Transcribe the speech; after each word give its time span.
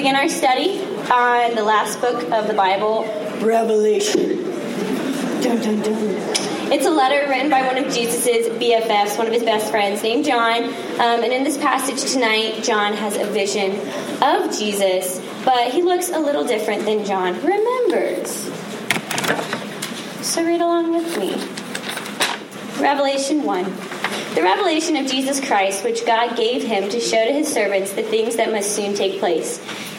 Begin 0.00 0.16
our 0.16 0.30
study 0.30 0.82
on 1.12 1.54
the 1.54 1.62
last 1.62 2.00
book 2.00 2.22
of 2.32 2.48
the 2.48 2.54
Bible, 2.54 3.04
Revelation. 3.42 4.42
Dun, 5.42 5.60
dun, 5.60 5.82
dun. 5.82 6.72
It's 6.72 6.86
a 6.86 6.90
letter 6.90 7.28
written 7.28 7.50
by 7.50 7.66
one 7.66 7.76
of 7.76 7.92
Jesus' 7.92 8.48
BFFs, 8.48 9.18
one 9.18 9.26
of 9.26 9.32
his 9.34 9.42
best 9.42 9.70
friends, 9.70 10.02
named 10.02 10.24
John. 10.24 10.64
Um, 10.64 11.22
and 11.22 11.34
in 11.34 11.44
this 11.44 11.58
passage 11.58 12.10
tonight, 12.10 12.64
John 12.64 12.94
has 12.94 13.18
a 13.18 13.26
vision 13.26 13.72
of 14.22 14.58
Jesus, 14.58 15.20
but 15.44 15.70
he 15.70 15.82
looks 15.82 16.08
a 16.08 16.18
little 16.18 16.46
different 16.46 16.86
than 16.86 17.04
John 17.04 17.34
remembers. 17.44 18.30
So 20.26 20.42
read 20.42 20.62
along 20.62 20.92
with 20.94 21.18
me. 21.18 21.34
Revelation 22.82 23.42
1. 23.42 23.64
The 24.34 24.42
revelation 24.42 24.96
of 24.96 25.06
Jesus 25.06 25.44
Christ, 25.46 25.84
which 25.84 26.06
God 26.06 26.38
gave 26.38 26.62
him 26.62 26.88
to 26.88 27.00
show 27.00 27.22
to 27.22 27.32
his 27.32 27.52
servants 27.52 27.92
the 27.92 28.02
things 28.02 28.36
that 28.36 28.50
must 28.50 28.74
soon 28.74 28.94
take 28.94 29.18
place. 29.18 29.60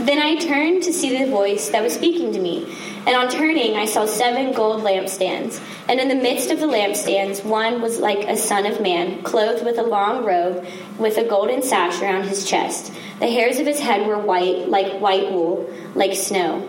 Then 0.00 0.18
I 0.18 0.36
turned 0.36 0.82
to 0.82 0.92
see 0.92 1.16
the 1.16 1.30
voice 1.30 1.68
that 1.68 1.82
was 1.82 1.94
speaking 1.94 2.32
to 2.32 2.40
me. 2.40 2.74
And 3.06 3.14
on 3.16 3.28
turning, 3.28 3.76
I 3.76 3.84
saw 3.84 4.06
seven 4.06 4.52
gold 4.52 4.82
lampstands. 4.82 5.60
And 5.88 6.00
in 6.00 6.08
the 6.08 6.14
midst 6.14 6.50
of 6.50 6.58
the 6.58 6.66
lampstands, 6.66 7.44
one 7.44 7.80
was 7.80 8.00
like 8.00 8.26
a 8.26 8.36
son 8.36 8.66
of 8.66 8.80
man, 8.80 9.22
clothed 9.22 9.64
with 9.64 9.78
a 9.78 9.82
long 9.82 10.24
robe, 10.24 10.66
with 10.98 11.16
a 11.18 11.24
golden 11.24 11.62
sash 11.62 12.02
around 12.02 12.24
his 12.24 12.44
chest. 12.44 12.92
The 13.20 13.28
hairs 13.28 13.58
of 13.58 13.66
his 13.66 13.78
head 13.78 14.06
were 14.06 14.18
white, 14.18 14.68
like 14.68 15.00
white 15.00 15.30
wool, 15.30 15.70
like 15.94 16.14
snow. 16.14 16.68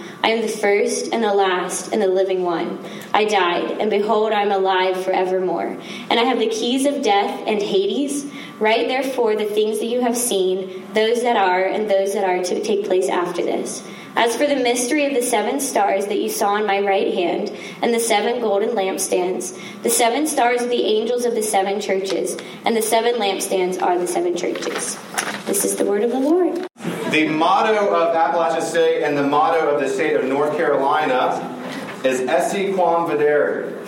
I 0.23 0.29
am 0.29 0.41
the 0.41 0.47
first 0.47 1.11
and 1.11 1.23
the 1.23 1.33
last 1.33 1.91
and 1.91 2.01
the 2.01 2.07
living 2.07 2.43
one. 2.43 2.79
I 3.13 3.25
died, 3.25 3.79
and 3.79 3.89
behold, 3.89 4.31
I 4.31 4.43
am 4.43 4.51
alive 4.51 5.03
forevermore. 5.03 5.77
And 6.09 6.19
I 6.19 6.23
have 6.23 6.37
the 6.37 6.49
keys 6.49 6.85
of 6.85 7.01
death 7.01 7.43
and 7.47 7.61
Hades. 7.61 8.31
Write 8.59 8.87
therefore 8.87 9.35
the 9.35 9.45
things 9.45 9.79
that 9.79 9.87
you 9.87 10.01
have 10.01 10.15
seen, 10.15 10.85
those 10.93 11.23
that 11.23 11.37
are, 11.37 11.65
and 11.65 11.89
those 11.89 12.13
that 12.13 12.23
are 12.23 12.43
to 12.43 12.63
take 12.63 12.85
place 12.85 13.09
after 13.09 13.41
this. 13.41 13.83
As 14.15 14.35
for 14.35 14.45
the 14.45 14.57
mystery 14.57 15.05
of 15.05 15.13
the 15.13 15.21
seven 15.23 15.59
stars 15.59 16.05
that 16.07 16.19
you 16.19 16.29
saw 16.29 16.57
in 16.57 16.67
my 16.67 16.81
right 16.81 17.13
hand, 17.13 17.49
and 17.81 17.93
the 17.93 17.99
seven 17.99 18.41
golden 18.41 18.75
lampstands, 18.75 19.57
the 19.83 19.89
seven 19.89 20.27
stars 20.27 20.61
are 20.61 20.67
the 20.67 20.85
angels 20.85 21.25
of 21.25 21.33
the 21.33 21.41
seven 21.41 21.81
churches, 21.81 22.37
and 22.65 22.75
the 22.75 22.81
seven 22.81 23.15
lampstands 23.15 23.81
are 23.81 23.97
the 23.97 24.07
seven 24.07 24.35
churches. 24.35 24.97
This 25.45 25.65
is 25.65 25.77
the 25.77 25.85
word 25.85 26.03
of 26.03 26.11
the 26.11 26.19
Lord. 26.19 26.67
The 27.11 27.27
motto 27.27 27.93
of 27.93 28.15
Appalachian 28.15 28.61
State 28.61 29.03
and 29.03 29.17
the 29.17 29.23
motto 29.23 29.67
of 29.69 29.81
the 29.81 29.89
state 29.89 30.15
of 30.15 30.23
North 30.23 30.55
Carolina 30.55 31.61
is 32.05 32.21
Esse 32.21 32.73
Quam 32.73 33.09
Videre. 33.09 33.85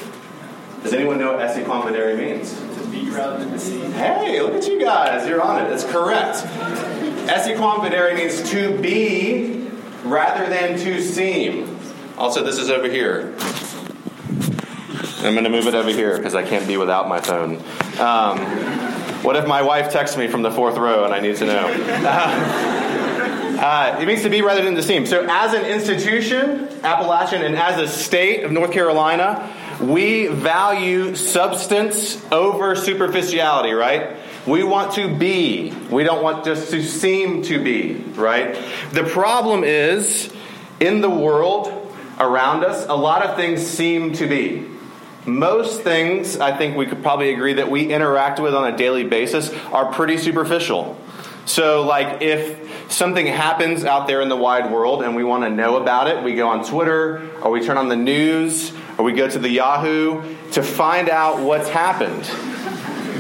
Does 0.84 0.92
anyone 0.92 1.20
know 1.20 1.32
what 1.32 1.42
Esse 1.42 1.64
Quam 1.64 1.84
Videre 1.84 2.18
means? 2.18 2.54
To 2.54 2.88
be 2.88 3.10
rather 3.12 3.40
than 3.40 3.54
to 3.54 3.60
see. 3.60 3.80
Hey, 3.80 4.42
look 4.42 4.56
at 4.56 4.68
you 4.68 4.78
guys. 4.78 5.26
You're 5.26 5.42
on 5.42 5.66
it. 5.66 5.70
That's 5.70 5.86
correct. 5.86 6.46
Esse 7.30 7.58
Quam 7.58 7.80
Videre 7.80 8.14
means 8.14 8.50
to 8.52 8.78
be 8.80 9.70
rather 10.04 10.50
than 10.50 10.78
to 10.80 11.02
seem. 11.02 11.80
Also, 12.18 12.44
this 12.44 12.58
is 12.58 12.70
over 12.70 12.90
here. 12.90 13.34
I'm 15.26 15.34
going 15.34 15.46
to 15.46 15.50
move 15.50 15.68
it 15.68 15.76
over 15.76 15.92
here 15.92 16.18
because 16.18 16.36
I 16.36 16.44
can't 16.44 16.68
be 16.68 16.76
without 16.76 17.08
my 17.08 17.22
phone. 17.22 17.64
Um, 18.02 18.40
what 19.24 19.38
if 19.38 19.48
my 19.48 19.62
wife 19.62 19.94
texts 19.94 20.18
me 20.18 20.28
from 20.28 20.42
the 20.42 20.52
fourth 20.52 20.76
row 20.76 21.06
and 21.06 21.14
I 21.14 21.22
need 21.22 21.38
to 21.38 21.46
know? 21.46 22.80
Uh, 23.56 24.00
it 24.02 24.08
means 24.08 24.24
to 24.24 24.30
be 24.30 24.42
rather 24.42 24.64
than 24.64 24.76
to 24.76 24.84
seem. 24.84 25.06
So, 25.06 25.26
as 25.30 25.54
an 25.54 25.66
institution, 25.66 26.68
Appalachian, 26.84 27.44
and 27.44 27.56
as 27.56 27.80
a 27.80 27.88
state 27.88 28.44
of 28.44 28.52
North 28.52 28.72
Carolina, 28.72 29.52
we 29.80 30.28
value 30.28 31.16
substance 31.16 32.24
over 32.32 32.76
superficiality, 32.76 33.74
right? 33.74 34.18
We 34.48 34.64
want 34.64 34.94
to 34.94 35.16
be. 35.16 35.72
We 35.90 36.04
don't 36.04 36.24
want 36.24 36.46
just 36.46 36.72
to 36.72 36.84
seem 36.84 37.44
to 37.44 37.64
be, 37.64 37.94
right? 38.16 38.58
The 38.92 39.04
problem 39.04 39.64
is, 39.64 40.34
in 40.80 41.02
the 41.02 41.10
world 41.10 41.96
around 42.20 42.64
us, 42.66 42.86
a 42.88 42.96
lot 42.96 43.24
of 43.24 43.36
things 43.36 43.66
seem 43.66 44.14
to 44.14 44.28
be. 44.28 44.68
Most 45.26 45.82
things, 45.82 46.38
I 46.38 46.58
think 46.58 46.76
we 46.76 46.86
could 46.86 47.02
probably 47.02 47.34
agree 47.34 47.54
that 47.54 47.72
we 47.72 47.94
interact 47.94 48.40
with 48.40 48.54
on 48.54 48.74
a 48.74 48.76
daily 48.76 49.06
basis 49.06 49.50
are 49.72 49.94
pretty 49.94 50.18
superficial. 50.18 50.98
So, 51.46 51.84
like, 51.84 52.22
if 52.22 52.73
something 52.94 53.26
happens 53.26 53.84
out 53.84 54.08
there 54.08 54.22
in 54.22 54.30
the 54.30 54.38
wide 54.38 54.72
world 54.72 55.04
and 55.04 55.16
we 55.16 55.24
want 55.24 55.44
to 55.44 55.50
know 55.50 55.78
about 55.78 56.08
it, 56.08 56.24
we 56.24 56.36
go 56.36 56.48
on 56.48 56.66
Twitter 56.66 57.30
or 57.42 57.52
we 57.52 57.66
turn 57.66 57.78
on 57.78 57.90
the 57.90 57.96
news 57.96 58.72
or 58.98 59.04
we 59.04 59.14
go 59.14 59.28
to 59.28 59.40
the 59.40 59.50
Yahoo 59.50 60.36
to 60.52 60.64
find 60.64 61.10
out 61.10 61.40
what's 61.40 61.68
happened. 61.70 62.30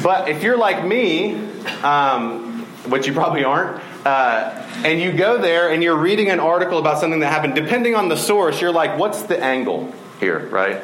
But 0.03 0.29
if 0.29 0.43
you're 0.43 0.57
like 0.57 0.85
me, 0.85 1.35
um, 1.81 2.65
which 2.89 3.07
you 3.07 3.13
probably 3.13 3.43
aren't, 3.43 3.81
uh, 4.05 4.67
and 4.83 4.99
you 4.99 5.11
go 5.11 5.37
there 5.37 5.71
and 5.71 5.81
you're 5.81 5.97
reading 5.97 6.29
an 6.29 6.39
article 6.39 6.77
about 6.77 6.99
something 6.99 7.21
that 7.21 7.31
happened, 7.31 7.55
depending 7.55 7.95
on 7.95 8.09
the 8.09 8.17
source, 8.17 8.61
you're 8.61 8.71
like, 8.71 8.99
what's 8.99 9.23
the 9.23 9.41
angle 9.41 9.93
here, 10.19 10.47
right? 10.49 10.83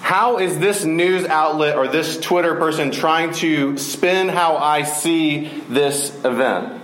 How 0.00 0.38
is 0.38 0.58
this 0.58 0.84
news 0.84 1.26
outlet 1.26 1.76
or 1.76 1.88
this 1.88 2.18
Twitter 2.18 2.54
person 2.54 2.90
trying 2.90 3.32
to 3.34 3.76
spin 3.76 4.28
how 4.28 4.56
I 4.56 4.84
see 4.84 5.48
this 5.68 6.14
event? 6.24 6.80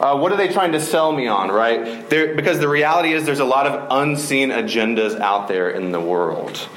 Uh, 0.00 0.16
what 0.16 0.32
are 0.32 0.36
they 0.36 0.48
trying 0.48 0.72
to 0.72 0.80
sell 0.80 1.12
me 1.12 1.26
on, 1.26 1.50
right? 1.50 2.08
They're, 2.08 2.34
because 2.34 2.58
the 2.58 2.68
reality 2.68 3.12
is 3.12 3.26
there's 3.26 3.38
a 3.38 3.44
lot 3.44 3.66
of 3.66 3.86
unseen 3.90 4.48
agendas 4.48 5.20
out 5.20 5.46
there 5.46 5.68
in 5.68 5.92
the 5.92 6.00
world. 6.00 6.68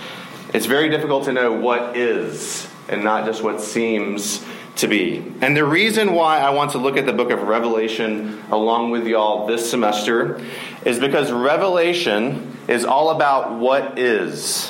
It's 0.53 0.65
very 0.65 0.89
difficult 0.89 1.23
to 1.25 1.31
know 1.31 1.53
what 1.53 1.95
is 1.95 2.67
and 2.89 3.01
not 3.01 3.25
just 3.25 3.41
what 3.41 3.61
seems 3.61 4.45
to 4.75 4.89
be. 4.89 5.23
And 5.39 5.55
the 5.55 5.63
reason 5.63 6.13
why 6.13 6.39
I 6.39 6.49
want 6.49 6.71
to 6.71 6.79
look 6.79 6.97
at 6.97 7.05
the 7.05 7.13
book 7.13 7.31
of 7.31 7.43
Revelation 7.43 8.43
along 8.51 8.91
with 8.91 9.07
y'all 9.07 9.47
this 9.47 9.69
semester 9.69 10.41
is 10.83 10.99
because 10.99 11.31
Revelation 11.31 12.57
is 12.67 12.83
all 12.83 13.11
about 13.11 13.57
what 13.57 13.97
is. 13.97 14.69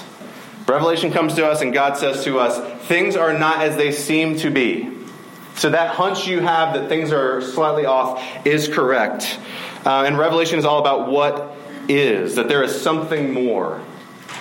Revelation 0.68 1.12
comes 1.12 1.34
to 1.36 1.46
us, 1.48 1.62
and 1.62 1.74
God 1.74 1.98
says 1.98 2.24
to 2.26 2.40
us, 2.40 2.88
things 2.88 3.16
are 3.16 3.38
not 3.38 3.62
as 3.62 3.78
they 3.78 3.92
seem 3.92 4.38
to 4.38 4.52
be. 4.52 4.93
So 5.56 5.70
that 5.70 5.96
hunch 5.96 6.28
you 6.28 6.40
have 6.40 6.74
that 6.74 6.90
things 6.90 7.12
are 7.12 7.42
slightly 7.42 7.86
off 7.86 8.24
is 8.46 8.68
correct. 8.68 9.40
Uh, 9.86 10.04
and 10.06 10.18
Revelation 10.18 10.60
is 10.60 10.66
all 10.66 10.80
about 10.80 11.10
what 11.10 11.56
is, 11.88 12.36
that 12.36 12.48
there 12.48 12.64
is 12.64 12.80
something 12.82 13.34
more. 13.34 13.82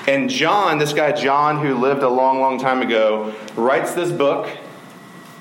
And 0.06 0.30
John, 0.30 0.78
this 0.78 0.92
guy 0.92 1.12
John, 1.12 1.64
who 1.64 1.74
lived 1.76 2.02
a 2.02 2.08
long, 2.08 2.40
long 2.40 2.58
time 2.58 2.82
ago, 2.82 3.34
writes 3.56 3.94
this 3.94 4.10
book, 4.10 4.48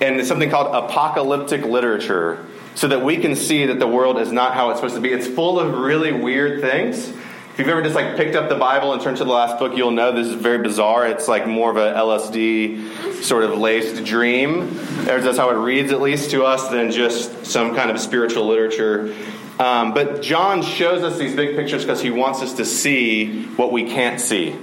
and 0.00 0.18
it's 0.18 0.28
something 0.28 0.50
called 0.50 0.74
apocalyptic 0.74 1.64
literature, 1.64 2.46
so 2.74 2.88
that 2.88 3.04
we 3.04 3.16
can 3.16 3.34
see 3.34 3.66
that 3.66 3.78
the 3.78 3.86
world 3.86 4.18
is 4.18 4.32
not 4.32 4.54
how 4.54 4.70
it's 4.70 4.78
supposed 4.78 4.94
to 4.94 5.00
be. 5.00 5.10
It's 5.12 5.26
full 5.26 5.58
of 5.58 5.78
really 5.78 6.12
weird 6.12 6.60
things. 6.60 7.12
If 7.52 7.58
you've 7.58 7.68
ever 7.68 7.82
just 7.82 7.94
like 7.94 8.16
picked 8.16 8.34
up 8.34 8.48
the 8.48 8.54
Bible 8.54 8.94
and 8.94 9.02
turned 9.02 9.18
to 9.18 9.24
the 9.24 9.30
last 9.30 9.58
book, 9.58 9.76
you'll 9.76 9.90
know 9.90 10.10
this 10.10 10.28
is 10.28 10.40
very 10.40 10.56
bizarre. 10.62 11.06
It's 11.06 11.28
like 11.28 11.46
more 11.46 11.70
of 11.70 11.76
a 11.76 11.92
LSD 11.92 13.22
sort 13.22 13.44
of 13.44 13.58
laced 13.58 14.02
dream. 14.06 14.70
That's 15.04 15.36
how 15.36 15.50
it 15.50 15.56
reads, 15.56 15.92
at 15.92 16.00
least 16.00 16.30
to 16.30 16.44
us, 16.44 16.68
than 16.68 16.90
just 16.90 17.44
some 17.44 17.74
kind 17.74 17.90
of 17.90 18.00
spiritual 18.00 18.46
literature. 18.46 19.14
Um, 19.58 19.92
but 19.92 20.22
John 20.22 20.62
shows 20.62 21.02
us 21.02 21.18
these 21.18 21.36
big 21.36 21.54
pictures 21.54 21.82
because 21.82 22.00
he 22.00 22.10
wants 22.10 22.40
us 22.40 22.54
to 22.54 22.64
see 22.64 23.44
what 23.56 23.70
we 23.70 23.84
can't 23.84 24.18
see. 24.18 24.56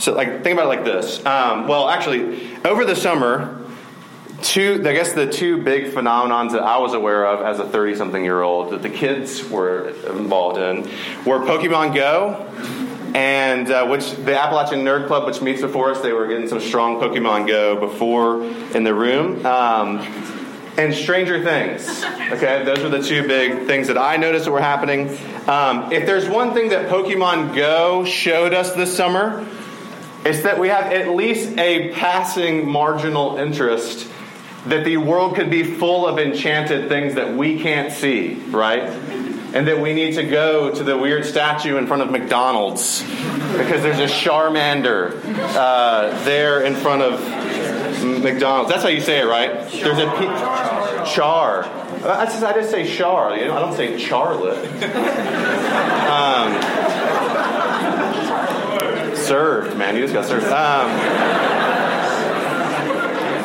So, 0.00 0.12
like, 0.12 0.42
think 0.42 0.58
about 0.58 0.64
it 0.64 0.76
like 0.76 0.84
this. 0.84 1.24
Um, 1.24 1.68
well, 1.68 1.88
actually, 1.88 2.50
over 2.64 2.84
the 2.84 2.96
summer, 2.96 3.61
two 4.42 4.82
i 4.86 4.92
guess 4.92 5.12
the 5.12 5.30
two 5.30 5.62
big 5.62 5.92
phenomenons 5.92 6.52
that 6.52 6.62
i 6.62 6.78
was 6.78 6.94
aware 6.94 7.26
of 7.26 7.44
as 7.44 7.58
a 7.58 7.68
30 7.68 7.94
something 7.94 8.24
year 8.24 8.42
old 8.42 8.72
that 8.72 8.82
the 8.82 8.90
kids 8.90 9.48
were 9.48 9.88
involved 10.10 10.58
in 10.58 10.82
were 11.24 11.40
pokemon 11.40 11.94
go 11.94 12.48
and 13.14 13.70
uh, 13.70 13.86
which 13.86 14.10
the 14.16 14.38
appalachian 14.38 14.80
nerd 14.84 15.06
club 15.06 15.26
which 15.26 15.40
meets 15.40 15.60
before 15.60 15.90
us 15.90 16.00
they 16.00 16.12
were 16.12 16.26
getting 16.26 16.48
some 16.48 16.60
strong 16.60 17.00
pokemon 17.00 17.46
go 17.46 17.78
before 17.78 18.42
in 18.74 18.84
the 18.84 18.94
room. 18.94 19.44
Um, 19.44 19.98
and 20.78 20.94
stranger 20.94 21.44
things 21.44 22.02
okay? 22.32 22.64
Those 22.64 22.82
were 22.82 22.88
the 22.88 23.02
two 23.02 23.28
big 23.28 23.66
things 23.66 23.88
that 23.88 23.98
i 23.98 24.16
noticed 24.16 24.46
that 24.46 24.52
were 24.52 24.60
happening. 24.60 25.08
Um, 25.46 25.92
if 25.92 26.06
there's 26.06 26.28
one 26.28 26.54
thing 26.54 26.70
that 26.70 26.88
pokemon 26.88 27.54
go 27.54 28.04
showed 28.04 28.54
us 28.54 28.72
this 28.72 28.96
summer 28.96 29.46
it's 30.24 30.44
that 30.44 30.58
we 30.58 30.68
have 30.68 30.92
at 30.92 31.08
least 31.08 31.58
a 31.58 31.92
passing 31.92 32.66
marginal 32.66 33.36
interest 33.36 34.08
that 34.66 34.84
the 34.84 34.96
world 34.96 35.34
could 35.34 35.50
be 35.50 35.62
full 35.64 36.06
of 36.06 36.18
enchanted 36.18 36.88
things 36.88 37.14
that 37.16 37.34
we 37.36 37.60
can't 37.60 37.92
see, 37.92 38.34
right? 38.34 38.82
And 39.54 39.68
that 39.68 39.80
we 39.80 39.92
need 39.92 40.14
to 40.14 40.22
go 40.22 40.72
to 40.74 40.82
the 40.82 40.96
weird 40.96 41.26
statue 41.26 41.76
in 41.76 41.86
front 41.86 42.02
of 42.02 42.10
McDonald's 42.10 43.02
because 43.02 43.82
there's 43.82 43.98
a 43.98 44.06
Charmander 44.06 45.20
uh, 45.54 46.24
there 46.24 46.62
in 46.62 46.74
front 46.74 47.02
of 47.02 47.20
McDonald's. 48.22 48.70
That's 48.70 48.82
how 48.82 48.88
you 48.88 49.00
say 49.00 49.20
it, 49.20 49.26
right? 49.26 49.70
There's 49.70 49.98
a 49.98 50.10
pe- 50.10 51.12
char. 51.12 51.64
I 52.04 52.24
just, 52.24 52.42
I 52.42 52.52
just 52.54 52.70
say 52.70 52.86
char. 52.96 53.36
You 53.36 53.46
know, 53.46 53.56
I 53.56 53.60
don't 53.60 53.74
say 53.74 53.98
charlotte. 53.98 54.64
Um, 56.12 56.52
served, 59.16 59.76
man. 59.76 59.96
You 59.96 60.02
just 60.02 60.14
got 60.14 60.24
served. 60.24 60.46
Um, 60.46 60.90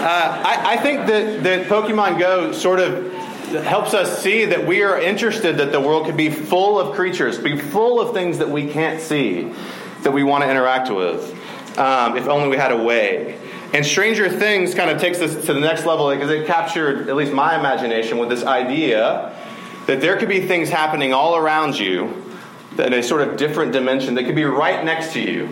uh, 0.07 0.41
I, 0.45 0.75
I, 0.75 0.77
think 0.77 1.05
that, 1.07 1.43
that 1.43 1.67
Pokemon 1.67 2.17
Go 2.17 2.53
sort 2.53 2.79
of 2.79 3.11
helps 3.63 3.93
us 3.93 4.23
see 4.23 4.45
that 4.45 4.65
we 4.65 4.81
are 4.81 4.97
interested 4.97 5.57
that 5.57 5.73
the 5.73 5.81
world 5.81 6.05
could 6.05 6.15
be 6.15 6.29
full 6.29 6.79
of 6.79 6.95
creatures, 6.95 7.37
be 7.37 7.57
full 7.57 7.99
of 7.99 8.13
things 8.13 8.37
that 8.37 8.49
we 8.49 8.71
can't 8.71 9.01
see, 9.01 9.51
that 10.03 10.11
we 10.11 10.23
want 10.23 10.45
to 10.45 10.49
interact 10.49 10.89
with, 10.89 11.29
um, 11.77 12.15
if 12.15 12.25
only 12.29 12.47
we 12.47 12.55
had 12.55 12.71
a 12.71 12.81
way. 12.81 13.37
And 13.73 13.85
Stranger 13.85 14.29
Things 14.29 14.73
kind 14.73 14.89
of 14.89 15.01
takes 15.01 15.19
this 15.19 15.45
to 15.45 15.53
the 15.53 15.59
next 15.59 15.85
level 15.85 16.09
because 16.09 16.29
it 16.29 16.47
captured 16.47 17.09
at 17.09 17.15
least 17.17 17.33
my 17.33 17.59
imagination 17.59 18.17
with 18.17 18.29
this 18.29 18.45
idea 18.45 19.37
that 19.87 19.99
there 19.99 20.15
could 20.15 20.29
be 20.29 20.39
things 20.47 20.69
happening 20.69 21.13
all 21.13 21.35
around 21.35 21.77
you 21.77 22.23
in 22.77 22.93
a 22.93 23.03
sort 23.03 23.27
of 23.27 23.35
different 23.35 23.73
dimension 23.73 24.15
that 24.15 24.23
could 24.23 24.35
be 24.35 24.45
right 24.45 24.85
next 24.85 25.11
to 25.13 25.19
you 25.19 25.49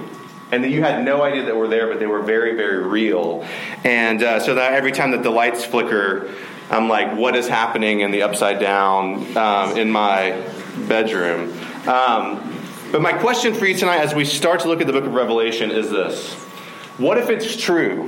and 0.56 0.64
that 0.64 0.70
you 0.70 0.82
had 0.82 1.04
no 1.04 1.22
idea 1.22 1.44
that 1.44 1.56
were 1.56 1.68
there, 1.68 1.88
but 1.88 2.00
they 2.00 2.08
were 2.08 2.22
very, 2.22 2.56
very 2.56 2.82
real. 2.82 3.46
And 3.84 4.24
uh, 4.24 4.40
so 4.40 4.56
that 4.56 4.72
every 4.72 4.94
time 4.94 5.12
that 5.12 5.22
the 5.22 5.30
lights 5.30 5.66
flicker, 5.66 6.34
I'm 6.70 6.88
like, 6.88 7.14
what 7.14 7.36
is 7.36 7.46
happening 7.46 8.00
in 8.00 8.12
the 8.12 8.22
upside 8.22 8.62
down 8.62 9.36
um, 9.36 9.78
in 9.78 9.92
my 9.92 10.42
bedroom? 10.88 11.52
Um, 11.86 12.58
but 12.90 13.02
my 13.02 13.12
question 13.12 13.54
for 13.54 13.66
you 13.66 13.76
tonight, 13.76 13.98
as 13.98 14.16
we 14.16 14.24
start 14.24 14.62
to 14.62 14.70
look 14.70 14.80
at 14.80 14.88
the 14.88 14.94
book 14.94 15.04
of 15.04 15.14
Revelation, 15.14 15.72
is 15.72 15.90
this 15.90 16.34
What 16.98 17.18
if 17.18 17.30
it's 17.30 17.62
true? 17.62 18.08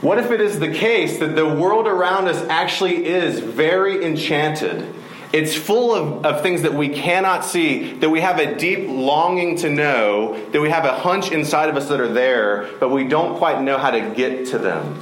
What 0.00 0.18
if 0.18 0.32
it 0.32 0.40
is 0.40 0.58
the 0.58 0.74
case 0.74 1.20
that 1.20 1.36
the 1.36 1.46
world 1.48 1.86
around 1.86 2.26
us 2.26 2.44
actually 2.48 3.06
is 3.06 3.38
very 3.38 4.04
enchanted? 4.04 4.92
It's 5.34 5.56
full 5.56 5.92
of, 5.92 6.24
of 6.24 6.42
things 6.42 6.62
that 6.62 6.74
we 6.74 6.88
cannot 6.88 7.44
see, 7.44 7.94
that 7.94 8.08
we 8.08 8.20
have 8.20 8.38
a 8.38 8.54
deep 8.54 8.88
longing 8.88 9.56
to 9.56 9.68
know, 9.68 10.40
that 10.52 10.60
we 10.60 10.70
have 10.70 10.84
a 10.84 10.92
hunch 10.92 11.32
inside 11.32 11.68
of 11.68 11.76
us 11.76 11.88
that 11.88 11.98
are 11.98 12.12
there, 12.12 12.70
but 12.78 12.90
we 12.90 13.02
don't 13.02 13.36
quite 13.36 13.60
know 13.60 13.76
how 13.76 13.90
to 13.90 14.14
get 14.14 14.46
to 14.50 14.58
them. 14.58 14.96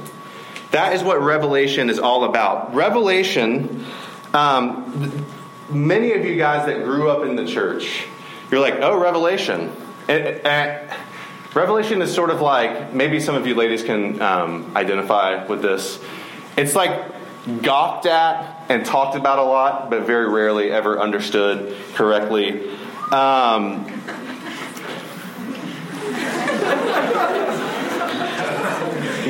That 0.71 0.93
is 0.93 1.03
what 1.03 1.21
Revelation 1.21 1.87
is 1.87 1.99
all 1.99 2.23
about. 2.23 2.73
Revelation, 2.73 3.85
um, 4.33 5.23
many 5.69 6.13
of 6.13 6.25
you 6.25 6.35
guys 6.35 6.65
that 6.65 6.83
grew 6.83 7.11
up 7.11 7.27
in 7.27 7.35
the 7.35 7.45
church, 7.45 8.07
you're 8.49 8.59
like, 8.59 8.77
oh, 8.81 8.99
Revelation. 8.99 9.71
And, 10.07 10.47
and 10.47 10.91
Revelation 11.53 12.01
is 12.01 12.11
sort 12.11 12.31
of 12.31 12.41
like, 12.41 12.91
maybe 12.91 13.19
some 13.19 13.35
of 13.35 13.45
you 13.45 13.53
ladies 13.53 13.83
can 13.83 14.19
um, 14.19 14.75
identify 14.75 15.45
with 15.45 15.61
this. 15.61 15.99
It's 16.57 16.73
like 16.73 17.13
gawked 17.61 18.05
at 18.05 18.65
and 18.69 18.85
talked 18.85 19.15
about 19.15 19.39
a 19.39 19.43
lot, 19.43 19.89
but 19.89 20.05
very 20.05 20.29
rarely 20.29 20.71
ever 20.71 20.99
understood 20.99 21.75
correctly. 21.93 22.69
Um, 23.11 23.85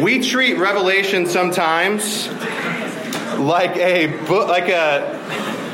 we 0.02 0.22
treat 0.22 0.58
Revelation 0.58 1.26
sometimes 1.26 2.28
like 3.40 3.76
a 3.78 4.08
book, 4.26 4.48
like 4.48 4.70
a, 4.70 5.20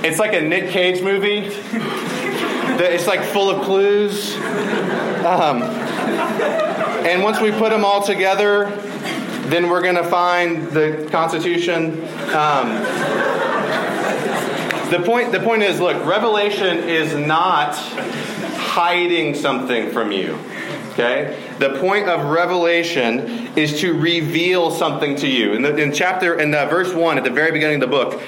it's 0.04 0.20
like 0.20 0.34
a 0.34 0.42
Nick 0.42 0.70
Cage 0.72 1.04
movie. 1.04 1.52
It's 2.82 3.08
like 3.08 3.24
full 3.24 3.50
of 3.50 3.66
clues. 3.66 4.36
Um, 5.26 5.62
and 7.06 7.22
once 7.22 7.42
we 7.42 7.52
put 7.52 7.72
them 7.72 7.84
all 7.84 8.02
together, 8.02 8.68
then 9.52 9.70
we're 9.70 9.82
going 9.82 9.96
to 9.96 10.04
find 10.04 10.68
the 10.70 11.08
Constitution. 11.12 12.04
Um, 12.34 12.70
the 14.90 15.02
point, 15.06 15.32
the 15.32 15.40
point 15.40 15.64
is 15.64 15.80
look, 15.80 16.06
Revelation 16.06 16.78
is 16.80 17.16
not 17.16 17.76
hiding 17.76 19.36
something 19.36 19.92
from 19.92 20.12
you. 20.12 20.40
Okay? 20.92 21.56
The 21.60 21.80
point 21.80 22.10
of 22.10 22.30
Revelation 22.30 23.56
is 23.58 23.80
to 23.82 23.94
reveal 23.94 24.72
something 24.72 25.16
to 25.18 25.28
you. 25.28 25.54
In, 25.54 25.62
the, 25.62 25.76
in 25.78 25.94
chapter, 25.94 26.40
in 26.40 26.52
the 26.52 26.66
verse 26.66 26.94
1, 26.94 27.18
at 27.18 27.24
the 27.24 27.30
very 27.30 27.52
beginning 27.52 27.82
of 27.82 27.90
the 27.90 27.96
book, 27.96 28.22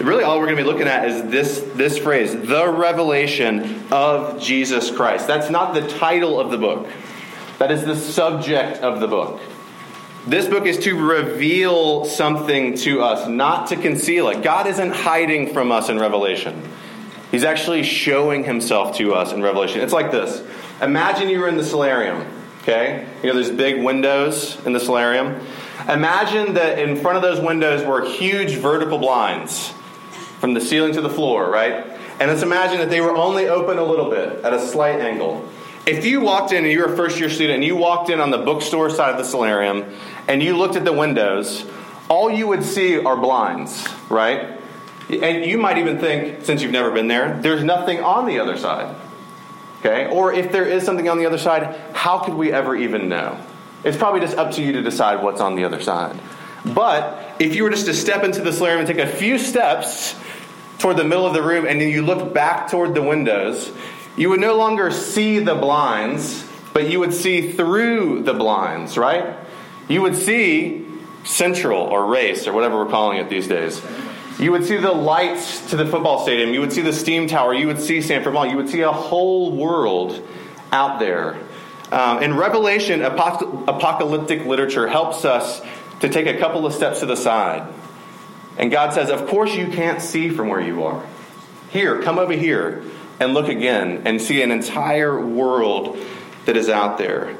really 0.00 0.24
all 0.24 0.38
we're 0.38 0.46
going 0.46 0.56
to 0.56 0.62
be 0.62 0.68
looking 0.68 0.88
at 0.88 1.08
is 1.08 1.30
this, 1.30 1.60
this 1.74 1.98
phrase, 1.98 2.32
the 2.32 2.68
revelation 2.68 3.84
of 3.90 4.40
Jesus 4.40 4.90
Christ. 4.90 5.26
That's 5.26 5.50
not 5.50 5.74
the 5.74 5.86
title 5.86 6.40
of 6.40 6.50
the 6.50 6.58
book. 6.58 6.88
That 7.58 7.70
is 7.70 7.84
the 7.84 7.96
subject 7.96 8.78
of 8.78 9.00
the 9.00 9.06
book. 9.06 9.40
This 10.26 10.48
book 10.48 10.64
is 10.64 10.78
to 10.84 10.94
reveal 10.94 12.06
something 12.06 12.78
to 12.78 13.02
us, 13.02 13.28
not 13.28 13.68
to 13.68 13.76
conceal 13.76 14.28
it. 14.28 14.42
God 14.42 14.66
isn't 14.66 14.92
hiding 14.92 15.52
from 15.52 15.70
us 15.70 15.90
in 15.90 15.98
Revelation. 15.98 16.62
He's 17.30 17.44
actually 17.44 17.82
showing 17.82 18.44
himself 18.44 18.96
to 18.96 19.12
us 19.12 19.32
in 19.32 19.42
Revelation. 19.42 19.82
It's 19.82 19.92
like 19.92 20.10
this 20.10 20.42
Imagine 20.80 21.28
you 21.28 21.40
were 21.40 21.48
in 21.48 21.58
the 21.58 21.64
solarium, 21.64 22.26
okay? 22.62 23.06
You 23.22 23.28
know, 23.28 23.34
there's 23.34 23.50
big 23.50 23.84
windows 23.84 24.56
in 24.64 24.72
the 24.72 24.80
solarium. 24.80 25.46
Imagine 25.88 26.54
that 26.54 26.78
in 26.78 26.96
front 26.96 27.16
of 27.16 27.22
those 27.22 27.40
windows 27.40 27.84
were 27.84 28.04
huge 28.06 28.52
vertical 28.52 28.98
blinds 28.98 29.68
from 30.40 30.54
the 30.54 30.60
ceiling 30.60 30.94
to 30.94 31.02
the 31.02 31.10
floor, 31.10 31.50
right? 31.50 31.86
And 32.18 32.30
let's 32.30 32.42
imagine 32.42 32.78
that 32.78 32.88
they 32.88 33.02
were 33.02 33.14
only 33.14 33.48
open 33.48 33.76
a 33.76 33.84
little 33.84 34.08
bit 34.08 34.42
at 34.42 34.54
a 34.54 34.66
slight 34.66 35.00
angle. 35.00 35.46
If 35.86 36.06
you 36.06 36.22
walked 36.22 36.52
in 36.52 36.64
and 36.64 36.72
you 36.72 36.80
were 36.80 36.92
a 36.92 36.96
first 36.96 37.20
year 37.20 37.28
student 37.28 37.56
and 37.56 37.64
you 37.64 37.76
walked 37.76 38.08
in 38.08 38.18
on 38.18 38.30
the 38.30 38.38
bookstore 38.38 38.88
side 38.88 39.10
of 39.10 39.18
the 39.18 39.24
solarium 39.24 39.84
and 40.26 40.42
you 40.42 40.56
looked 40.56 40.76
at 40.76 40.84
the 40.84 40.92
windows, 40.92 41.66
all 42.08 42.30
you 42.30 42.46
would 42.46 42.64
see 42.64 42.98
are 42.98 43.16
blinds, 43.16 43.86
right? 44.08 44.58
And 45.10 45.44
you 45.44 45.58
might 45.58 45.76
even 45.76 45.98
think, 45.98 46.46
since 46.46 46.62
you've 46.62 46.72
never 46.72 46.90
been 46.90 47.08
there, 47.08 47.38
there's 47.42 47.62
nothing 47.62 48.00
on 48.00 48.24
the 48.24 48.38
other 48.38 48.56
side. 48.56 48.96
Okay? 49.80 50.06
Or 50.10 50.32
if 50.32 50.50
there 50.50 50.66
is 50.66 50.84
something 50.84 51.10
on 51.10 51.18
the 51.18 51.26
other 51.26 51.36
side, 51.36 51.78
how 51.92 52.18
could 52.20 52.34
we 52.34 52.50
ever 52.50 52.74
even 52.74 53.10
know? 53.10 53.38
It's 53.84 53.98
probably 53.98 54.20
just 54.20 54.38
up 54.38 54.52
to 54.52 54.62
you 54.62 54.72
to 54.72 54.82
decide 54.82 55.22
what's 55.22 55.42
on 55.42 55.56
the 55.56 55.64
other 55.64 55.82
side. 55.82 56.18
But 56.64 57.36
if 57.38 57.54
you 57.54 57.64
were 57.64 57.70
just 57.70 57.84
to 57.86 57.94
step 57.94 58.24
into 58.24 58.40
the 58.40 58.54
solarium 58.54 58.80
and 58.80 58.88
take 58.88 59.06
a 59.06 59.06
few 59.06 59.36
steps 59.36 60.14
toward 60.78 60.96
the 60.96 61.04
middle 61.04 61.26
of 61.26 61.34
the 61.34 61.42
room 61.42 61.66
and 61.66 61.78
then 61.78 61.90
you 61.90 62.00
look 62.00 62.32
back 62.32 62.70
toward 62.70 62.94
the 62.94 63.02
windows, 63.02 63.70
you 64.16 64.30
would 64.30 64.40
no 64.40 64.56
longer 64.56 64.90
see 64.90 65.40
the 65.40 65.54
blinds, 65.54 66.44
but 66.72 66.88
you 66.88 67.00
would 67.00 67.12
see 67.12 67.52
through 67.52 68.22
the 68.22 68.34
blinds, 68.34 68.96
right? 68.96 69.36
You 69.88 70.02
would 70.02 70.16
see 70.16 70.86
Central 71.24 71.80
or 71.80 72.06
Race 72.06 72.46
or 72.46 72.52
whatever 72.52 72.76
we're 72.84 72.90
calling 72.90 73.18
it 73.18 73.28
these 73.28 73.48
days. 73.48 73.82
You 74.38 74.52
would 74.52 74.64
see 74.64 74.76
the 74.76 74.92
lights 74.92 75.70
to 75.70 75.76
the 75.76 75.86
football 75.86 76.22
stadium. 76.22 76.52
You 76.52 76.60
would 76.60 76.72
see 76.72 76.82
the 76.82 76.92
steam 76.92 77.28
tower. 77.28 77.54
You 77.54 77.66
would 77.68 77.80
see 77.80 78.00
Sanford 78.00 78.34
Mall. 78.34 78.46
You 78.46 78.56
would 78.56 78.68
see 78.68 78.80
a 78.80 78.92
whole 78.92 79.52
world 79.52 80.26
out 80.72 80.98
there. 80.98 81.38
Um, 81.92 82.22
in 82.22 82.34
Revelation, 82.36 83.02
apocalyptic 83.02 84.44
literature 84.44 84.88
helps 84.88 85.24
us 85.24 85.62
to 86.00 86.08
take 86.08 86.26
a 86.26 86.38
couple 86.38 86.66
of 86.66 86.74
steps 86.74 87.00
to 87.00 87.06
the 87.06 87.16
side. 87.16 87.72
And 88.58 88.70
God 88.70 88.92
says, 88.92 89.10
Of 89.10 89.26
course, 89.28 89.54
you 89.54 89.68
can't 89.68 90.02
see 90.02 90.28
from 90.28 90.48
where 90.48 90.60
you 90.60 90.84
are. 90.84 91.04
Here, 91.70 92.02
come 92.02 92.18
over 92.18 92.32
here 92.32 92.82
and 93.20 93.34
look 93.34 93.48
again 93.48 94.02
and 94.04 94.20
see 94.20 94.42
an 94.42 94.50
entire 94.50 95.24
world 95.24 95.98
that 96.46 96.56
is 96.56 96.68
out 96.68 96.98
there. 96.98 97.36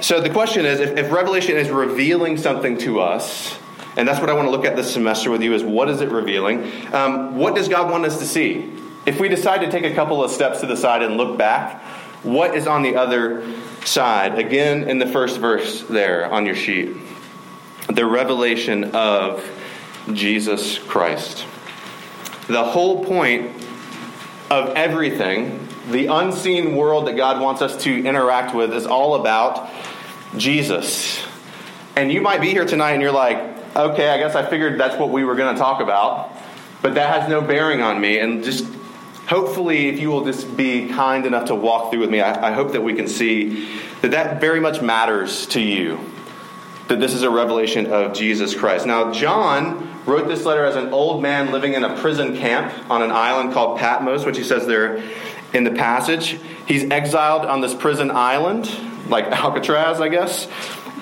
So 0.00 0.20
the 0.20 0.30
question 0.30 0.64
is 0.64 0.80
if, 0.80 0.96
if 0.96 1.12
Revelation 1.12 1.56
is 1.56 1.70
revealing 1.70 2.36
something 2.36 2.78
to 2.78 3.00
us, 3.00 3.56
and 3.96 4.08
that's 4.08 4.20
what 4.20 4.30
I 4.30 4.34
want 4.34 4.46
to 4.46 4.50
look 4.50 4.64
at 4.64 4.74
this 4.74 4.92
semester 4.92 5.30
with 5.30 5.42
you 5.42 5.54
is 5.54 5.62
what 5.62 5.88
is 5.88 6.00
it 6.00 6.10
revealing? 6.10 6.70
Um, 6.92 7.36
what 7.36 7.54
does 7.54 7.68
God 7.68 7.90
want 7.90 8.04
us 8.04 8.18
to 8.18 8.24
see? 8.24 8.72
If 9.04 9.20
we 9.20 9.28
decide 9.28 9.60
to 9.62 9.70
take 9.70 9.84
a 9.84 9.94
couple 9.94 10.22
of 10.24 10.30
steps 10.30 10.60
to 10.60 10.66
the 10.66 10.76
side 10.76 11.02
and 11.02 11.16
look 11.16 11.36
back, 11.36 11.82
what 12.22 12.54
is 12.54 12.66
on 12.66 12.82
the 12.82 12.96
other 12.96 13.44
side? 13.84 14.38
Again, 14.38 14.88
in 14.88 14.98
the 14.98 15.06
first 15.06 15.38
verse 15.38 15.82
there 15.82 16.32
on 16.32 16.46
your 16.46 16.54
sheet, 16.54 16.96
the 17.88 18.06
revelation 18.06 18.94
of 18.94 19.44
Jesus 20.12 20.78
Christ. 20.78 21.44
The 22.46 22.64
whole 22.64 23.04
point 23.04 23.61
of 24.50 24.70
everything, 24.76 25.66
the 25.90 26.06
unseen 26.06 26.76
world 26.76 27.06
that 27.06 27.16
God 27.16 27.40
wants 27.40 27.62
us 27.62 27.82
to 27.84 28.04
interact 28.04 28.54
with, 28.54 28.72
is 28.72 28.86
all 28.86 29.14
about 29.14 29.70
Jesus. 30.36 31.24
And 31.96 32.12
you 32.12 32.20
might 32.20 32.40
be 32.40 32.50
here 32.50 32.64
tonight 32.64 32.92
and 32.92 33.02
you're 33.02 33.12
like, 33.12 33.38
okay, 33.76 34.08
I 34.10 34.18
guess 34.18 34.34
I 34.34 34.48
figured 34.48 34.78
that's 34.78 34.98
what 34.98 35.10
we 35.10 35.24
were 35.24 35.34
going 35.34 35.54
to 35.54 35.58
talk 35.58 35.80
about, 35.80 36.32
but 36.80 36.94
that 36.94 37.20
has 37.20 37.28
no 37.28 37.40
bearing 37.40 37.80
on 37.82 38.00
me. 38.00 38.18
And 38.18 38.44
just 38.44 38.66
hopefully, 39.26 39.88
if 39.88 39.98
you 39.98 40.10
will 40.10 40.24
just 40.24 40.56
be 40.56 40.88
kind 40.88 41.26
enough 41.26 41.46
to 41.46 41.54
walk 41.54 41.90
through 41.90 42.00
with 42.00 42.10
me, 42.10 42.20
I, 42.20 42.48
I 42.48 42.52
hope 42.52 42.72
that 42.72 42.82
we 42.82 42.94
can 42.94 43.08
see 43.08 43.68
that 44.02 44.10
that 44.10 44.40
very 44.40 44.60
much 44.60 44.82
matters 44.82 45.46
to 45.48 45.60
you. 45.60 46.00
That 46.88 47.00
this 47.00 47.14
is 47.14 47.22
a 47.22 47.30
revelation 47.30 47.86
of 47.92 48.12
Jesus 48.12 48.54
Christ. 48.54 48.86
Now, 48.86 49.12
John 49.12 49.91
wrote 50.06 50.28
this 50.28 50.44
letter 50.44 50.64
as 50.64 50.76
an 50.76 50.92
old 50.92 51.22
man 51.22 51.52
living 51.52 51.74
in 51.74 51.84
a 51.84 51.96
prison 52.00 52.36
camp 52.36 52.72
on 52.90 53.02
an 53.02 53.10
island 53.10 53.52
called 53.52 53.78
Patmos, 53.78 54.24
which 54.24 54.36
he 54.36 54.44
says 54.44 54.66
there 54.66 55.02
in 55.52 55.64
the 55.64 55.70
passage. 55.70 56.38
He's 56.66 56.90
exiled 56.90 57.44
on 57.44 57.60
this 57.60 57.74
prison 57.74 58.10
island, 58.10 58.70
like 59.08 59.26
Alcatraz, 59.30 60.00
I 60.00 60.08
guess. 60.08 60.48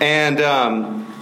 And 0.00 0.40
um, 0.40 1.12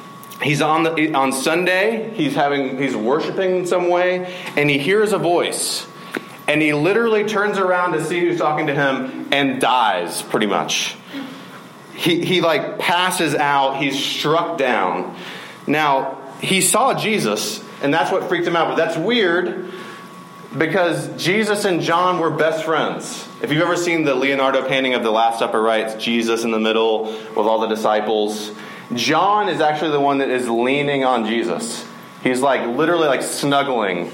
he's 0.42 0.62
on 0.62 0.84
the 0.84 1.14
on 1.14 1.32
Sunday. 1.32 2.12
He's 2.14 2.34
having 2.34 2.80
he's 2.80 2.96
worshiping 2.96 3.56
in 3.56 3.66
some 3.66 3.88
way, 3.88 4.32
and 4.56 4.70
he 4.70 4.78
hears 4.78 5.12
a 5.12 5.18
voice, 5.18 5.86
and 6.46 6.62
he 6.62 6.72
literally 6.72 7.24
turns 7.24 7.58
around 7.58 7.92
to 7.92 8.04
see 8.04 8.20
who's 8.20 8.38
talking 8.38 8.68
to 8.68 8.74
him 8.74 9.28
and 9.32 9.60
dies. 9.60 10.22
Pretty 10.22 10.46
much, 10.46 10.96
he 11.94 12.24
he 12.24 12.40
like 12.40 12.78
passes 12.78 13.34
out. 13.34 13.78
He's 13.82 13.98
struck 13.98 14.58
down. 14.58 15.16
Now 15.66 16.18
he 16.40 16.60
saw 16.60 16.94
Jesus, 16.94 17.62
and 17.82 17.92
that's 17.92 18.10
what 18.10 18.28
freaked 18.28 18.46
him 18.46 18.56
out. 18.56 18.68
But 18.68 18.76
that's 18.76 18.96
weird 18.96 19.72
because 20.56 21.08
Jesus 21.22 21.64
and 21.64 21.80
John 21.80 22.18
were 22.18 22.30
best 22.30 22.64
friends. 22.64 23.28
If 23.42 23.52
you've 23.52 23.62
ever 23.62 23.76
seen 23.76 24.04
the 24.04 24.14
Leonardo 24.14 24.66
painting 24.66 24.94
of 24.94 25.02
the 25.02 25.10
Last 25.10 25.38
Supper, 25.38 25.60
right? 25.60 25.86
It's 25.86 26.02
Jesus 26.02 26.44
in 26.44 26.50
the 26.50 26.58
middle 26.58 27.04
with 27.04 27.38
all 27.38 27.60
the 27.60 27.68
disciples. 27.68 28.50
John 28.94 29.48
is 29.48 29.60
actually 29.60 29.90
the 29.90 30.00
one 30.00 30.18
that 30.18 30.30
is 30.30 30.48
leaning 30.48 31.04
on 31.04 31.26
Jesus. 31.26 31.86
He's 32.22 32.40
like 32.40 32.66
literally 32.76 33.06
like 33.06 33.22
snuggling 33.22 34.10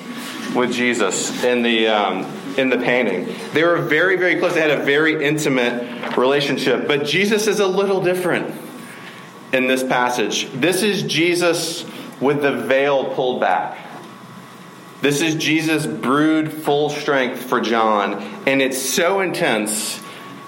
with 0.54 0.72
Jesus 0.72 1.42
in 1.44 1.62
the 1.62 1.88
um, 1.88 2.24
in 2.58 2.68
the 2.68 2.78
painting. 2.78 3.34
They 3.52 3.62
were 3.62 3.78
very 3.78 4.16
very 4.16 4.38
close. 4.38 4.54
They 4.54 4.60
had 4.60 4.70
a 4.70 4.84
very 4.84 5.24
intimate 5.24 6.16
relationship. 6.16 6.86
But 6.86 7.04
Jesus 7.04 7.46
is 7.46 7.60
a 7.60 7.66
little 7.66 8.02
different 8.02 8.54
in 9.52 9.68
this 9.68 9.84
passage. 9.84 10.50
This 10.52 10.82
is 10.82 11.04
Jesus 11.04 11.86
with 12.20 12.42
the 12.42 12.52
veil 12.52 13.14
pulled 13.14 13.40
back. 13.40 13.78
This 15.00 15.20
is 15.20 15.34
Jesus' 15.34 15.86
brood 15.86 16.52
full 16.52 16.88
strength 16.88 17.42
for 17.42 17.60
John, 17.60 18.14
and 18.46 18.62
it's 18.62 18.80
so 18.80 19.20
intense 19.20 20.00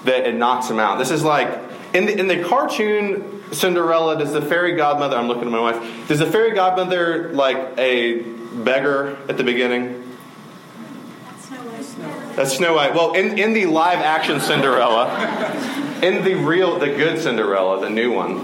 that 0.05 0.25
it 0.25 0.35
knocks 0.35 0.69
him 0.69 0.79
out. 0.79 0.97
This 0.97 1.11
is 1.11 1.23
like 1.23 1.47
in 1.93 2.05
the, 2.05 2.17
in 2.17 2.27
the 2.27 2.43
cartoon 2.43 3.43
Cinderella, 3.51 4.17
does 4.17 4.33
the 4.33 4.41
fairy 4.41 4.75
godmother, 4.75 5.15
I'm 5.15 5.27
looking 5.27 5.43
at 5.43 5.51
my 5.51 5.59
wife, 5.59 6.07
does 6.07 6.19
the 6.19 6.25
fairy 6.25 6.53
godmother 6.53 7.31
like 7.33 7.77
a 7.77 8.21
beggar 8.21 9.17
at 9.29 9.37
the 9.37 9.43
beginning? 9.43 10.03
That's 12.35 12.57
Snow 12.57 12.75
White. 12.75 12.93
Well, 12.93 13.13
in, 13.13 13.39
in 13.39 13.53
the 13.53 13.65
live 13.65 13.99
action 13.99 14.39
Cinderella, 14.39 15.07
in 16.03 16.23
the 16.23 16.35
real, 16.35 16.77
the 16.77 16.87
good 16.87 17.19
Cinderella, 17.19 17.81
the 17.81 17.89
new 17.89 18.11
one, 18.11 18.37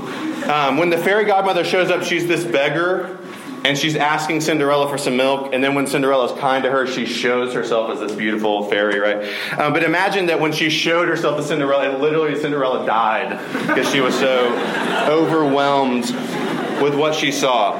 um, 0.50 0.78
when 0.78 0.90
the 0.90 0.98
fairy 0.98 1.26
godmother 1.26 1.64
shows 1.64 1.90
up, 1.90 2.04
she's 2.04 2.28
this 2.28 2.44
beggar 2.44 3.20
and 3.66 3.78
she's 3.78 3.96
asking 3.96 4.42
Cinderella 4.42 4.90
for 4.90 4.98
some 4.98 5.16
milk. 5.16 5.54
And 5.54 5.64
then 5.64 5.74
when 5.74 5.88
Cinderella 5.88 6.34
is 6.34 6.40
kind 6.40 6.64
to 6.64 6.72
her, 6.72 6.86
she 6.86 7.06
shows 7.06 7.54
herself 7.54 7.92
as 7.92 8.00
this 8.00 8.12
beautiful 8.14 8.70
fairy, 8.70 9.00
right? 9.00 9.24
Um, 9.58 9.72
but 9.72 9.84
imagine 9.84 10.26
that 10.26 10.40
when 10.40 10.52
she 10.52 10.70
showed 10.70 11.08
herself 11.08 11.38
to 11.38 11.44
Cinderella, 11.44 11.90
it 11.90 12.00
literally 12.00 12.40
Cinderella 12.40 12.86
died 12.86 13.40
because 13.68 13.90
she 13.90 14.02
was 14.02 14.18
so 14.20 14.54
overwhelmed 15.08 16.06
with 16.82 16.96
what 16.96 17.16
she 17.16 17.32
saw. 17.32 17.80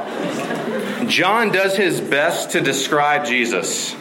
John 1.06 1.52
does 1.52 1.76
his 1.76 2.00
best 2.00 2.52
to 2.52 2.62
describe 2.62 3.26
Jesus. 3.26 3.94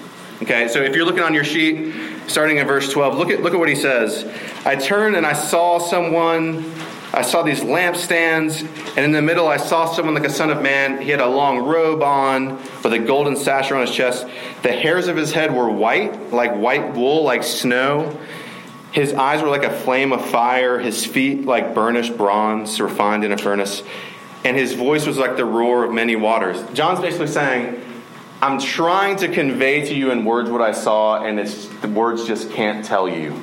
Okay, 0.42 0.68
so 0.68 0.80
if 0.80 0.94
you're 0.94 1.04
looking 1.04 1.22
on 1.22 1.34
your 1.34 1.44
sheet, 1.44 1.92
starting 2.28 2.58
in 2.58 2.66
verse 2.66 2.92
12, 2.92 3.16
look 3.16 3.30
at, 3.30 3.42
look 3.42 3.54
at 3.54 3.58
what 3.58 3.68
he 3.68 3.74
says. 3.74 4.24
I 4.64 4.76
turned 4.76 5.16
and 5.16 5.26
I 5.26 5.32
saw 5.32 5.78
someone 5.78 6.72
I 7.14 7.22
saw 7.22 7.42
these 7.42 7.60
lampstands, 7.60 8.66
and 8.96 9.04
in 9.04 9.12
the 9.12 9.20
middle 9.20 9.46
I 9.46 9.58
saw 9.58 9.84
someone 9.86 10.14
like 10.14 10.24
a 10.24 10.30
son 10.30 10.48
of 10.48 10.62
man. 10.62 11.02
He 11.02 11.10
had 11.10 11.20
a 11.20 11.26
long 11.26 11.58
robe 11.58 12.02
on 12.02 12.56
with 12.82 12.92
a 12.92 12.98
golden 12.98 13.36
sash 13.36 13.70
around 13.70 13.86
his 13.86 13.94
chest. 13.94 14.26
The 14.62 14.72
hairs 14.72 15.08
of 15.08 15.16
his 15.16 15.32
head 15.32 15.54
were 15.54 15.70
white, 15.70 16.32
like 16.32 16.54
white 16.54 16.94
wool, 16.94 17.22
like 17.22 17.42
snow. 17.42 18.18
His 18.92 19.12
eyes 19.12 19.42
were 19.42 19.48
like 19.48 19.64
a 19.64 19.70
flame 19.70 20.12
of 20.12 20.24
fire, 20.24 20.78
his 20.78 21.04
feet 21.04 21.44
like 21.44 21.74
burnished 21.74 22.16
bronze 22.16 22.80
refined 22.80 23.24
in 23.24 23.32
a 23.32 23.38
furnace, 23.38 23.82
and 24.44 24.56
his 24.56 24.72
voice 24.72 25.06
was 25.06 25.18
like 25.18 25.36
the 25.36 25.44
roar 25.44 25.84
of 25.84 25.92
many 25.92 26.16
waters. 26.16 26.62
John's 26.72 27.00
basically 27.00 27.26
saying, 27.26 27.78
I'm 28.40 28.58
trying 28.58 29.16
to 29.18 29.28
convey 29.28 29.86
to 29.86 29.94
you 29.94 30.10
in 30.10 30.24
words 30.24 30.50
what 30.50 30.60
I 30.60 30.72
saw, 30.72 31.22
and 31.22 31.38
the 31.38 31.88
words 31.88 32.26
just 32.26 32.50
can't 32.50 32.84
tell 32.84 33.08
you. 33.08 33.38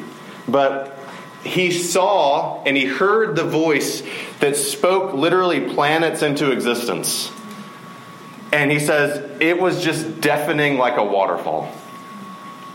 But 0.47 0.98
he 1.43 1.71
saw 1.71 2.63
and 2.63 2.75
he 2.75 2.85
heard 2.85 3.35
the 3.35 3.43
voice 3.43 4.03
that 4.39 4.55
spoke 4.55 5.13
literally 5.13 5.73
planets 5.73 6.21
into 6.21 6.51
existence. 6.51 7.31
And 8.51 8.71
he 8.71 8.79
says, 8.79 9.39
it 9.39 9.59
was 9.59 9.83
just 9.83 10.21
deafening 10.21 10.77
like 10.77 10.97
a 10.97 11.03
waterfall. 11.03 11.71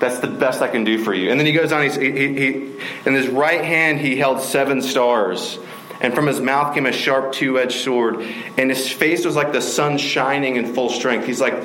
That's 0.01 0.21
the 0.21 0.29
best 0.29 0.63
I 0.63 0.69
can 0.69 0.85
do 0.85 0.99
for 0.99 1.15
you. 1.15 1.31
And 1.31 1.39
then 1.39 1.47
he 1.47 1.53
goes 1.53 1.73
on, 1.73 1.83
he, 1.83 2.11
he, 2.11 2.77
in 3.07 3.15
his 3.15 3.29
right 3.29 3.65
hand, 3.65 4.01
he 4.01 4.17
held 4.17 4.41
seven 4.41 4.83
stars. 4.83 5.59
And 6.01 6.15
from 6.15 6.27
his 6.27 6.41
mouth 6.41 6.75
came 6.75 6.87
a 6.87 6.93
sharp 6.93 7.33
two 7.33 7.59
edged 7.59 7.81
sword. 7.81 8.21
And 8.57 8.71
his 8.71 8.91
face 8.91 9.25
was 9.25 9.37
like 9.37 9.53
the 9.53 9.63
sun 9.63 9.99
shining 9.99 10.57
in 10.57 10.75
full 10.75 10.91
strength. 10.91 11.27
He's 11.27 11.41
like 11.41 11.61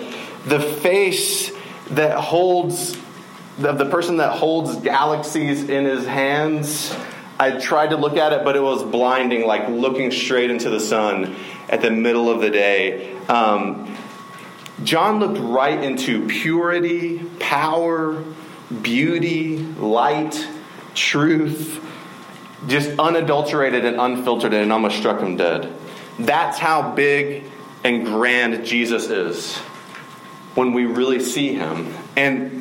the 0.45 0.59
face 0.59 1.51
that 1.91 2.17
holds 2.17 2.95
the, 3.59 3.73
the 3.73 3.85
person 3.85 4.17
that 4.17 4.31
holds 4.37 4.75
galaxies 4.77 5.69
in 5.69 5.85
his 5.85 6.05
hands. 6.05 6.95
I 7.37 7.59
tried 7.59 7.91
to 7.91 7.97
look 7.97 8.17
at 8.17 8.33
it, 8.33 8.43
but 8.43 8.55
it 8.55 8.61
was 8.61 8.83
blinding, 8.83 9.45
like 9.45 9.67
looking 9.69 10.11
straight 10.11 10.49
into 10.49 10.69
the 10.69 10.79
sun 10.79 11.35
at 11.69 11.81
the 11.81 11.91
middle 11.91 12.29
of 12.29 12.41
the 12.41 12.49
day. 12.49 13.15
Um, 13.27 13.95
John 14.83 15.19
looked 15.19 15.39
right 15.39 15.81
into 15.81 16.27
purity, 16.27 17.19
power, 17.39 18.23
beauty, 18.81 19.57
light, 19.57 20.47
truth, 20.95 21.85
just 22.67 22.97
unadulterated 22.99 23.85
and 23.85 23.99
unfiltered, 23.99 24.53
and 24.53 24.71
almost 24.71 24.97
struck 24.97 25.21
him 25.21 25.37
dead. 25.37 25.73
That's 26.17 26.57
how 26.57 26.91
big 26.91 27.45
and 27.83 28.05
grand 28.05 28.65
Jesus 28.65 29.09
is 29.09 29.57
when 30.55 30.73
we 30.73 30.85
really 30.85 31.21
see 31.21 31.53
him. 31.53 31.93
And 32.17 32.58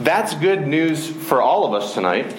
that's 0.00 0.34
good 0.34 0.66
news 0.66 1.08
for 1.08 1.40
all 1.40 1.64
of 1.64 1.72
us 1.72 1.94
tonight, 1.94 2.36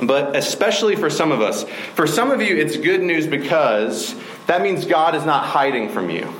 but 0.00 0.36
especially 0.36 0.96
for 0.96 1.10
some 1.10 1.32
of 1.32 1.40
us. 1.40 1.64
For 1.94 2.06
some 2.06 2.30
of 2.30 2.40
you, 2.40 2.56
it's 2.56 2.76
good 2.76 3.02
news 3.02 3.26
because 3.26 4.14
that 4.46 4.62
means 4.62 4.84
God 4.84 5.14
is 5.14 5.24
not 5.24 5.44
hiding 5.44 5.90
from 5.90 6.10
you. 6.10 6.32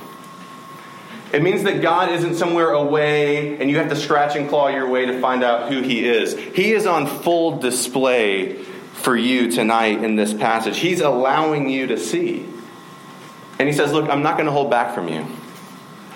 It 1.31 1.41
means 1.41 1.63
that 1.63 1.81
God 1.81 2.11
isn't 2.11 2.35
somewhere 2.35 2.71
away 2.71 3.57
and 3.57 3.69
you 3.69 3.77
have 3.77 3.89
to 3.89 3.95
scratch 3.95 4.35
and 4.35 4.47
claw 4.47 4.67
your 4.67 4.87
way 4.87 5.07
to 5.07 5.19
find 5.19 5.43
out 5.43 5.71
who 5.71 5.81
He 5.81 6.07
is. 6.07 6.37
He 6.37 6.73
is 6.73 6.85
on 6.85 7.07
full 7.07 7.57
display 7.57 8.53
for 8.93 9.15
you 9.17 9.51
tonight 9.51 10.03
in 10.03 10.15
this 10.15 10.33
passage. 10.33 10.77
He's 10.77 11.01
allowing 11.01 11.69
you 11.69 11.87
to 11.87 11.97
see. 11.97 12.45
And 13.59 13.67
he 13.67 13.73
says, 13.73 13.91
Look, 13.91 14.09
I'm 14.09 14.21
not 14.21 14.35
going 14.35 14.45
to 14.45 14.51
hold 14.51 14.69
back 14.69 14.93
from 14.93 15.07
you. 15.07 15.25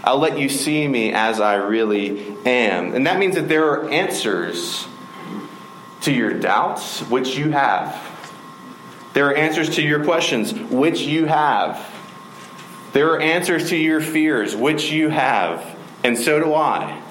I'll 0.08 0.20
let 0.20 0.40
you 0.40 0.48
see 0.48 0.88
me 0.88 1.12
as 1.12 1.42
I 1.42 1.56
really 1.56 2.38
am. 2.46 2.96
And 2.96 3.06
that 3.08 3.20
means 3.20 3.36
that 3.36 3.50
there 3.50 3.66
are 3.72 3.90
answers 3.90 4.88
to 6.04 6.14
your 6.14 6.34
doubts, 6.34 7.02
which 7.02 7.38
you 7.38 7.52
have. 7.52 7.94
There 9.14 9.28
are 9.28 9.36
answers 9.36 9.76
to 9.76 9.82
your 9.82 10.06
questions, 10.06 10.54
which 10.54 11.02
you 11.02 11.26
have. 11.26 11.86
There 12.94 13.10
are 13.16 13.20
answers 13.20 13.68
to 13.72 13.76
your 13.76 14.00
fears, 14.00 14.56
which 14.56 14.92
you 14.92 15.10
have. 15.10 15.78
And 16.06 16.18
so 16.18 16.40
do 16.40 16.54
I. 16.54 17.02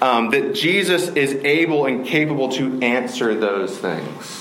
Um, 0.00 0.30
that 0.30 0.54
Jesus 0.54 1.08
is 1.08 1.34
able 1.44 1.86
and 1.86 2.06
capable 2.06 2.50
to 2.50 2.80
answer 2.82 3.34
those 3.34 3.76
things. 3.76 4.37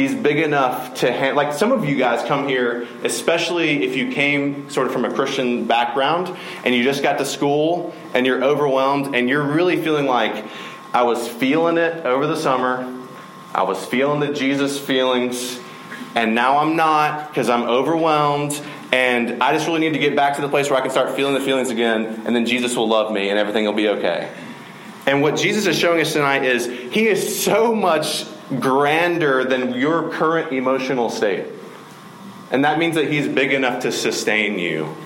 He's 0.00 0.14
big 0.14 0.38
enough 0.38 0.94
to 1.00 1.12
hand, 1.12 1.36
like 1.36 1.52
some 1.52 1.72
of 1.72 1.84
you 1.84 1.94
guys 1.94 2.26
come 2.26 2.48
here, 2.48 2.88
especially 3.04 3.84
if 3.84 3.94
you 3.94 4.10
came 4.10 4.70
sort 4.70 4.86
of 4.86 4.94
from 4.94 5.04
a 5.04 5.12
Christian 5.12 5.66
background 5.66 6.34
and 6.64 6.74
you 6.74 6.82
just 6.82 7.02
got 7.02 7.18
to 7.18 7.26
school 7.26 7.92
and 8.14 8.24
you're 8.24 8.42
overwhelmed 8.42 9.14
and 9.14 9.28
you're 9.28 9.42
really 9.42 9.76
feeling 9.76 10.06
like, 10.06 10.46
I 10.94 11.02
was 11.02 11.28
feeling 11.28 11.76
it 11.76 12.06
over 12.06 12.26
the 12.26 12.36
summer. 12.36 13.06
I 13.54 13.64
was 13.64 13.84
feeling 13.84 14.20
the 14.20 14.32
Jesus 14.32 14.80
feelings, 14.80 15.60
and 16.14 16.34
now 16.34 16.60
I'm 16.60 16.76
not 16.76 17.28
because 17.28 17.50
I'm 17.50 17.64
overwhelmed. 17.64 18.58
And 18.92 19.42
I 19.42 19.52
just 19.52 19.66
really 19.66 19.80
need 19.80 19.92
to 19.92 19.98
get 19.98 20.16
back 20.16 20.36
to 20.36 20.40
the 20.40 20.48
place 20.48 20.70
where 20.70 20.78
I 20.78 20.82
can 20.82 20.90
start 20.90 21.14
feeling 21.14 21.34
the 21.34 21.40
feelings 21.40 21.68
again, 21.68 22.22
and 22.24 22.34
then 22.34 22.46
Jesus 22.46 22.74
will 22.74 22.88
love 22.88 23.12
me 23.12 23.28
and 23.28 23.38
everything 23.38 23.66
will 23.66 23.74
be 23.74 23.88
okay. 23.88 24.32
And 25.04 25.20
what 25.20 25.36
Jesus 25.36 25.66
is 25.66 25.78
showing 25.78 26.00
us 26.00 26.14
tonight 26.14 26.42
is 26.42 26.64
He 26.90 27.06
is 27.06 27.44
so 27.44 27.74
much 27.74 28.24
grander 28.58 29.44
than 29.44 29.74
your 29.74 30.10
current 30.10 30.52
emotional 30.52 31.10
state. 31.10 31.46
And 32.50 32.64
that 32.64 32.78
means 32.78 32.96
that 32.96 33.10
He's 33.10 33.28
big 33.28 33.52
enough 33.52 33.82
to 33.82 33.92
sustain 33.92 34.58
you 34.58 34.96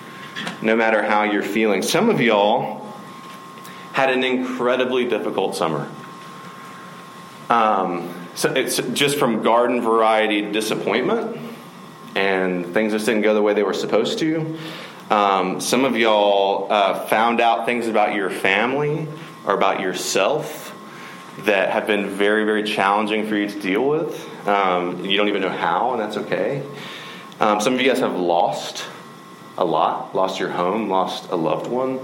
no 0.63 0.75
matter 0.75 1.03
how 1.03 1.25
you're 1.25 1.43
feeling. 1.43 1.83
Some 1.83 2.09
of 2.09 2.21
y'all 2.21 2.87
had 3.93 4.11
an 4.11 4.25
incredibly 4.25 5.05
difficult 5.05 5.55
summer. 5.55 5.89
Um, 7.49 8.13
so 8.35 8.53
it's 8.53 8.79
just 8.79 9.19
from 9.19 9.43
garden 9.43 9.81
variety 9.81 10.51
disappointment, 10.51 11.37
and 12.17 12.73
things 12.75 12.93
just 12.93 13.07
didn't 13.07 13.23
go 13.23 13.35
the 13.35 13.43
way 13.43 13.55
they 13.55 13.63
were 13.63 13.75
supposed 13.75 14.19
to. 14.21 14.59
Um, 15.11 15.61
some 15.61 15.85
of 15.85 15.97
y'all 15.97 16.73
uh, 16.73 17.07
found 17.07 17.41
out 17.41 17.67
things 17.67 17.87
about 17.87 18.15
your 18.15 18.31
family 18.31 19.07
or 19.47 19.55
about 19.55 19.81
yourself 19.81 20.74
that 21.41 21.71
have 21.71 21.87
been 21.87 22.09
very, 22.09 22.45
very 22.45 22.63
challenging 22.63 23.27
for 23.27 23.37
you 23.37 23.49
to 23.49 23.61
deal 23.61 23.87
with. 23.87 24.49
Um, 24.49 25.05
you 25.05 25.17
don't 25.17 25.29
even 25.29 25.43
know 25.43 25.49
how, 25.49 25.93
and 25.93 26.01
that's 26.01 26.17
okay. 26.17 26.63
Um, 27.41 27.61
some 27.61 27.75
of 27.75 27.81
you 27.81 27.89
guys 27.89 27.99
have 28.01 28.17
lost 28.17 28.85
a 29.59 29.65
lot, 29.65 30.15
lost 30.15 30.39
your 30.39 30.51
home, 30.51 30.89
lost 30.89 31.31
a 31.31 31.37
loved 31.37 31.67
one, 31.69 32.01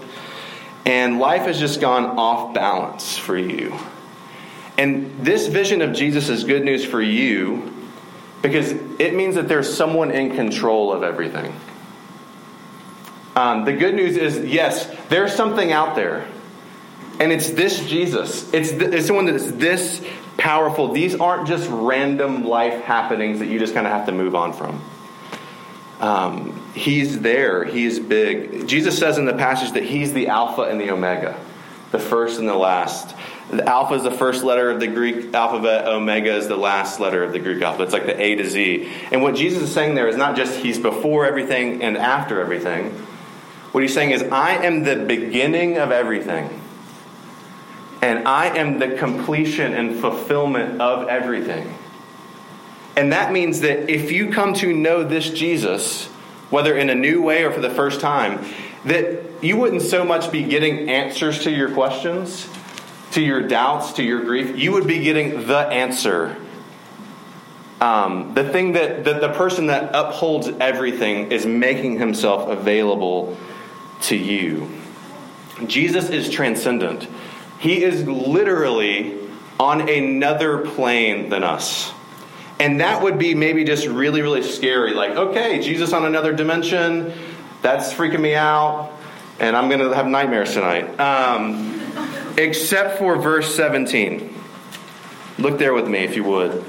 and 0.85 1.19
life 1.19 1.43
has 1.43 1.59
just 1.59 1.81
gone 1.81 2.19
off 2.19 2.55
balance 2.55 3.17
for 3.17 3.37
you. 3.37 3.77
And 4.77 5.25
this 5.25 5.47
vision 5.47 5.83
of 5.83 5.93
Jesus 5.93 6.29
is 6.29 6.45
good 6.45 6.65
news 6.65 6.85
for 6.85 7.03
you 7.03 7.73
because 8.43 8.73
it 8.99 9.15
means 9.15 9.35
that 9.35 9.47
there's 9.47 9.73
someone 9.73 10.11
in 10.11 10.35
control 10.35 10.93
of 10.93 11.03
everything. 11.03 11.55
Um, 13.37 13.65
the 13.65 13.73
good 13.73 13.95
news 13.95 14.17
is 14.17 14.39
yes, 14.51 14.91
there's 15.09 15.35
something 15.35 15.71
out 15.71 15.95
there 15.95 16.27
and 17.21 17.31
it's 17.31 17.51
this 17.51 17.87
Jesus. 17.87 18.53
It's, 18.53 18.71
th- 18.71 18.95
it's 18.95 19.07
someone 19.07 19.27
that's 19.27 19.53
this 19.53 20.03
powerful. 20.39 20.93
These 20.93 21.17
aren't 21.17 21.47
just 21.47 21.69
random 21.71 22.45
life 22.45 22.83
happenings 22.83 23.41
that 23.41 23.47
you 23.47 23.59
just 23.59 23.75
kind 23.75 23.87
of 23.87 23.93
have 23.93 24.07
to 24.07 24.13
move 24.13 24.35
on 24.35 24.55
from. 24.55 24.83
Um, 26.01 26.73
he's 26.75 27.21
there. 27.21 27.63
He's 27.65 28.01
big. 28.01 28.67
Jesus 28.67 28.99
says 28.99 29.19
in 29.19 29.27
the 29.27 29.35
passage 29.35 29.73
that 29.73 29.83
he's 29.83 30.15
the 30.15 30.29
Alpha 30.29 30.63
and 30.63 30.81
the 30.81 30.91
Omega, 30.91 31.39
the 31.93 31.99
first 31.99 32.39
and 32.39 32.49
the 32.49 32.55
last. 32.55 33.15
The 33.51 33.69
alpha 33.69 33.95
is 33.95 34.05
the 34.05 34.13
first 34.13 34.45
letter 34.45 34.71
of 34.71 34.79
the 34.79 34.87
Greek 34.87 35.35
alphabet, 35.35 35.89
omega 35.89 36.37
is 36.37 36.47
the 36.47 36.57
last 36.57 37.01
letter 37.01 37.25
of 37.25 37.33
the 37.33 37.41
Greek 37.41 37.61
alphabet. 37.61 37.87
It's 37.89 37.93
like 37.93 38.07
the 38.07 38.19
A 38.19 38.37
to 38.37 38.49
Z. 38.49 38.89
And 39.11 39.23
what 39.23 39.35
Jesus 39.35 39.65
is 39.65 39.75
saying 39.75 39.97
there 39.97 40.07
is 40.07 40.17
not 40.17 40.37
just 40.37 40.61
he's 40.61 40.79
before 40.79 41.27
everything 41.27 41.83
and 41.83 41.97
after 41.97 42.41
everything. 42.41 42.91
What 43.73 43.83
he's 43.83 43.93
saying 43.93 44.13
is, 44.13 44.23
I 44.23 44.65
am 44.65 44.85
the 44.85 45.05
beginning 45.05 45.79
of 45.79 45.91
everything 45.91 46.60
and 48.03 48.27
I 48.27 48.57
am 48.57 48.79
the 48.79 48.97
completion 48.97 49.75
and 49.75 49.99
fulfillment 50.01 50.81
of 50.81 51.09
everything. 51.09 51.77
And 52.97 53.13
that 53.13 53.33
means 53.33 53.61
that 53.61 53.91
if 53.91 54.11
you 54.11 54.31
come 54.31 54.55
to 54.55 54.75
know 54.75 55.05
this 55.05 55.31
Jesus, 55.31 56.07
whether 56.51 56.77
in 56.77 56.91
a 56.91 56.95
new 56.95 57.23
way 57.23 57.45
or 57.45 57.53
for 57.53 57.61
the 57.61 57.71
first 57.71 58.01
time, 58.01 58.45
that 58.85 59.43
you 59.43 59.57
wouldn't 59.57 59.83
so 59.83 60.05
much 60.05 60.33
be 60.33 60.43
getting 60.43 60.91
answers 60.91 61.45
to 61.45 61.51
your 61.51 61.71
questions, 61.71 62.49
to 63.13 63.21
your 63.21 63.43
doubts, 63.43 63.93
to 63.95 64.03
your 64.03 64.23
grief. 64.25 64.57
You 64.59 64.73
would 64.73 64.87
be 64.87 65.01
getting 65.01 65.47
the 65.47 65.59
answer. 65.59 66.37
Um, 67.81 68.35
the 68.35 68.49
thing 68.49 68.73
that, 68.73 69.05
that 69.05 69.21
the 69.21 69.33
person 69.33 69.69
that 69.69 69.91
upholds 69.95 70.49
everything 70.61 71.33
is 71.33 71.47
making 71.47 71.99
himself 71.99 72.49
available 72.49 73.37
to 74.03 74.17
you. 74.17 74.71
Jesus 75.67 76.11
is 76.11 76.31
transcendent. 76.31 77.07
He 77.61 77.85
is 77.85 78.07
literally 78.07 79.17
on 79.61 79.89
another 79.89 80.59
plane 80.59 81.29
than 81.29 81.45
us. 81.45 81.93
And 82.59 82.81
that 82.81 83.03
would 83.03 83.19
be 83.19 83.35
maybe 83.35 83.65
just 83.65 83.87
really, 83.87 84.23
really 84.23 84.43
scary. 84.43 84.95
Like, 84.95 85.13
okay, 85.13 85.61
Jesus 85.61 85.93
on 85.93 86.07
another 86.07 86.33
dimension, 86.33 87.13
that's 87.63 87.93
freaking 87.93 88.21
me 88.21 88.35
out, 88.35 88.91
and 89.39 89.57
I'm 89.57 89.69
going 89.69 89.81
to 89.81 89.95
have 89.95 90.07
nightmares 90.07 90.55
tonight. 90.55 90.99
Um, 90.99 91.81
except 92.39 92.99
for 92.99 93.17
verse 93.17 93.55
17. 93.55 94.35
Look 95.39 95.59
there 95.59 95.75
with 95.75 95.89
me, 95.89 95.99
if 96.01 96.17
you 96.17 96.25
would. 96.25 96.65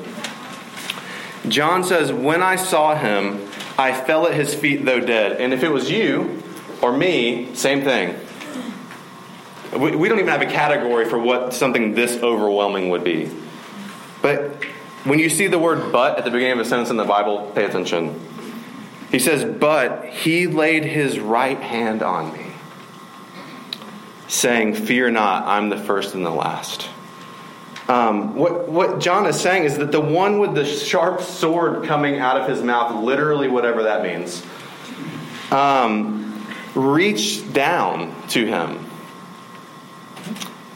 John 1.48 1.84
says, 1.84 2.12
When 2.12 2.44
I 2.44 2.58
saw 2.58 2.96
him, 2.96 3.50
I 3.78 3.94
fell 3.94 4.28
at 4.28 4.34
his 4.34 4.54
feet, 4.54 4.86
though 4.86 5.00
dead. 5.00 5.40
And 5.40 5.54
if 5.54 5.64
it 5.64 5.70
was 5.70 5.90
you 5.90 6.44
or 6.82 6.96
me, 6.96 7.54
same 7.56 7.82
thing. 7.84 8.16
We, 9.78 9.96
we 9.96 10.10
don't 10.10 10.20
even 10.20 10.30
have 10.30 10.42
a 10.42 10.48
category 10.48 11.06
for 11.06 11.18
what 11.18 11.54
something 11.54 11.94
this 11.94 12.22
overwhelming 12.22 12.90
would 12.90 13.04
be. 13.04 13.32
But 14.22 14.64
when 15.04 15.18
you 15.18 15.30
see 15.30 15.48
the 15.48 15.60
word 15.60 15.92
but 15.92 16.18
at 16.18 16.26
the 16.26 16.32
beginning 16.32 16.60
of 16.60 16.66
a 16.66 16.70
sentence 16.70 16.90
in 16.90 16.98
the 16.98 17.06
Bible, 17.06 17.52
pay 17.56 17.66
attention. 17.66 18.20
He 19.10 19.20
says, 19.20 19.44
But 19.44 20.06
he 20.06 20.48
laid 20.48 20.86
his 20.86 21.20
right 21.20 21.60
hand 21.60 22.04
on 22.04 22.34
me, 22.34 22.46
saying, 24.28 24.76
Fear 24.76 25.12
not, 25.12 25.48
I'm 25.48 25.70
the 25.70 25.78
first 25.78 26.16
and 26.16 26.26
the 26.26 26.32
last. 26.32 26.88
Um, 27.88 28.36
what, 28.36 28.70
what 28.70 29.00
John 29.00 29.26
is 29.26 29.40
saying 29.40 29.66
is 29.66 29.78
that 29.78 29.92
the 29.92 30.00
one 30.00 30.40
with 30.40 30.54
the 30.54 30.66
sharp 30.66 31.22
sword 31.22 31.86
coming 31.86 32.20
out 32.20 32.40
of 32.40 32.48
his 32.48 32.62
mouth, 32.62 33.04
literally 33.04 33.50
whatever 33.50 33.84
that 33.84 34.04
means, 34.04 34.46
um, 35.52 36.46
reached 36.74 37.52
down 37.52 38.16
to 38.30 38.46
him 38.46 38.91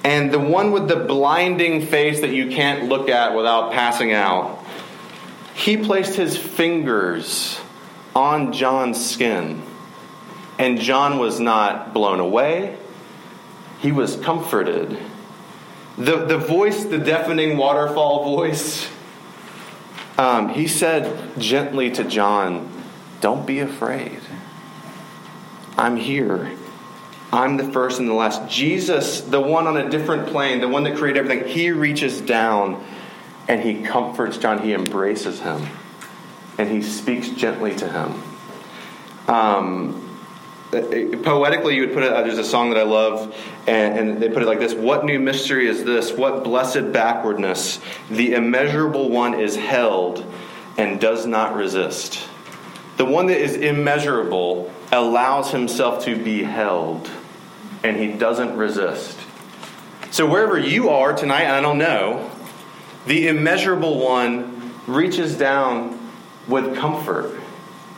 and 0.05 0.31
the 0.31 0.39
one 0.39 0.71
with 0.71 0.87
the 0.87 0.97
blinding 0.97 1.83
face 1.83 2.21
that 2.21 2.29
you 2.29 2.51
can't 2.51 2.87
look 2.89 3.09
at 3.09 3.33
without 3.33 3.71
passing 3.71 4.13
out, 4.13 4.63
he 5.55 5.77
placed 5.77 6.13
his 6.13 6.37
fingers 6.37 7.59
on 8.15 8.53
John's 8.53 9.03
skin. 9.03 9.63
And 10.59 10.79
John 10.79 11.17
was 11.17 11.39
not 11.39 11.91
blown 11.91 12.19
away, 12.19 12.77
he 13.79 13.91
was 13.91 14.15
comforted. 14.17 14.95
The, 15.97 16.25
the 16.25 16.37
voice, 16.37 16.83
the 16.83 16.99
deafening 16.99 17.57
waterfall 17.57 18.25
voice, 18.35 18.87
um, 20.19 20.49
he 20.49 20.67
said 20.67 21.39
gently 21.39 21.89
to 21.89 22.03
John, 22.03 22.71
Don't 23.21 23.47
be 23.47 23.57
afraid. 23.57 24.19
I'm 25.79 25.95
here. 25.95 26.55
I'm 27.35 27.57
the 27.57 27.69
first 27.69 27.99
and 27.99 28.07
the 28.07 28.13
last. 28.13 28.49
Jesus, 28.49 29.19
the 29.19 29.41
one 29.41 29.67
on 29.67 29.75
a 29.75 29.89
different 29.89 30.27
plane, 30.27 30.61
the 30.61 30.69
one 30.69 30.85
that 30.85 30.95
created 30.95 31.19
everything, 31.19 31.49
he 31.49 31.69
reaches 31.69 32.21
down 32.21 32.81
and 33.49 33.61
he 33.61 33.83
comforts 33.83 34.37
John. 34.37 34.59
He 34.59 34.73
embraces 34.73 35.41
him 35.41 35.67
and 36.57 36.71
he 36.71 36.81
speaks 36.81 37.27
gently 37.29 37.75
to 37.75 37.89
him. 37.89 38.23
Um, 39.27 40.01
poetically, 40.71 41.75
you 41.75 41.81
would 41.81 41.93
put 41.93 42.03
it, 42.03 42.13
uh, 42.13 42.21
there's 42.21 42.37
a 42.37 42.43
song 42.43 42.69
that 42.69 42.79
I 42.79 42.83
love, 42.83 43.35
and, 43.67 43.99
and 43.99 44.21
they 44.21 44.29
put 44.29 44.41
it 44.41 44.45
like 44.45 44.59
this 44.59 44.73
What 44.73 45.03
new 45.03 45.19
mystery 45.19 45.67
is 45.67 45.83
this? 45.83 46.13
What 46.13 46.45
blessed 46.45 46.93
backwardness? 46.93 47.81
The 48.09 48.33
immeasurable 48.33 49.09
one 49.09 49.37
is 49.37 49.57
held 49.57 50.25
and 50.77 51.01
does 51.01 51.25
not 51.25 51.53
resist. 51.53 52.29
The 52.95 53.05
one 53.05 53.25
that 53.27 53.41
is 53.41 53.57
immeasurable 53.57 54.71
allows 54.93 55.51
himself 55.51 56.05
to 56.05 56.15
be 56.15 56.41
held 56.41 57.09
and 57.83 57.97
he 57.97 58.13
doesn't 58.13 58.55
resist. 58.57 59.17
So, 60.11 60.25
wherever 60.29 60.57
you 60.57 60.89
are 60.89 61.13
tonight, 61.13 61.47
I 61.47 61.61
don't 61.61 61.77
know, 61.77 62.31
the 63.05 63.27
immeasurable 63.27 63.99
one 63.99 64.73
reaches 64.87 65.37
down 65.37 66.11
with 66.47 66.75
comfort. 66.77 67.39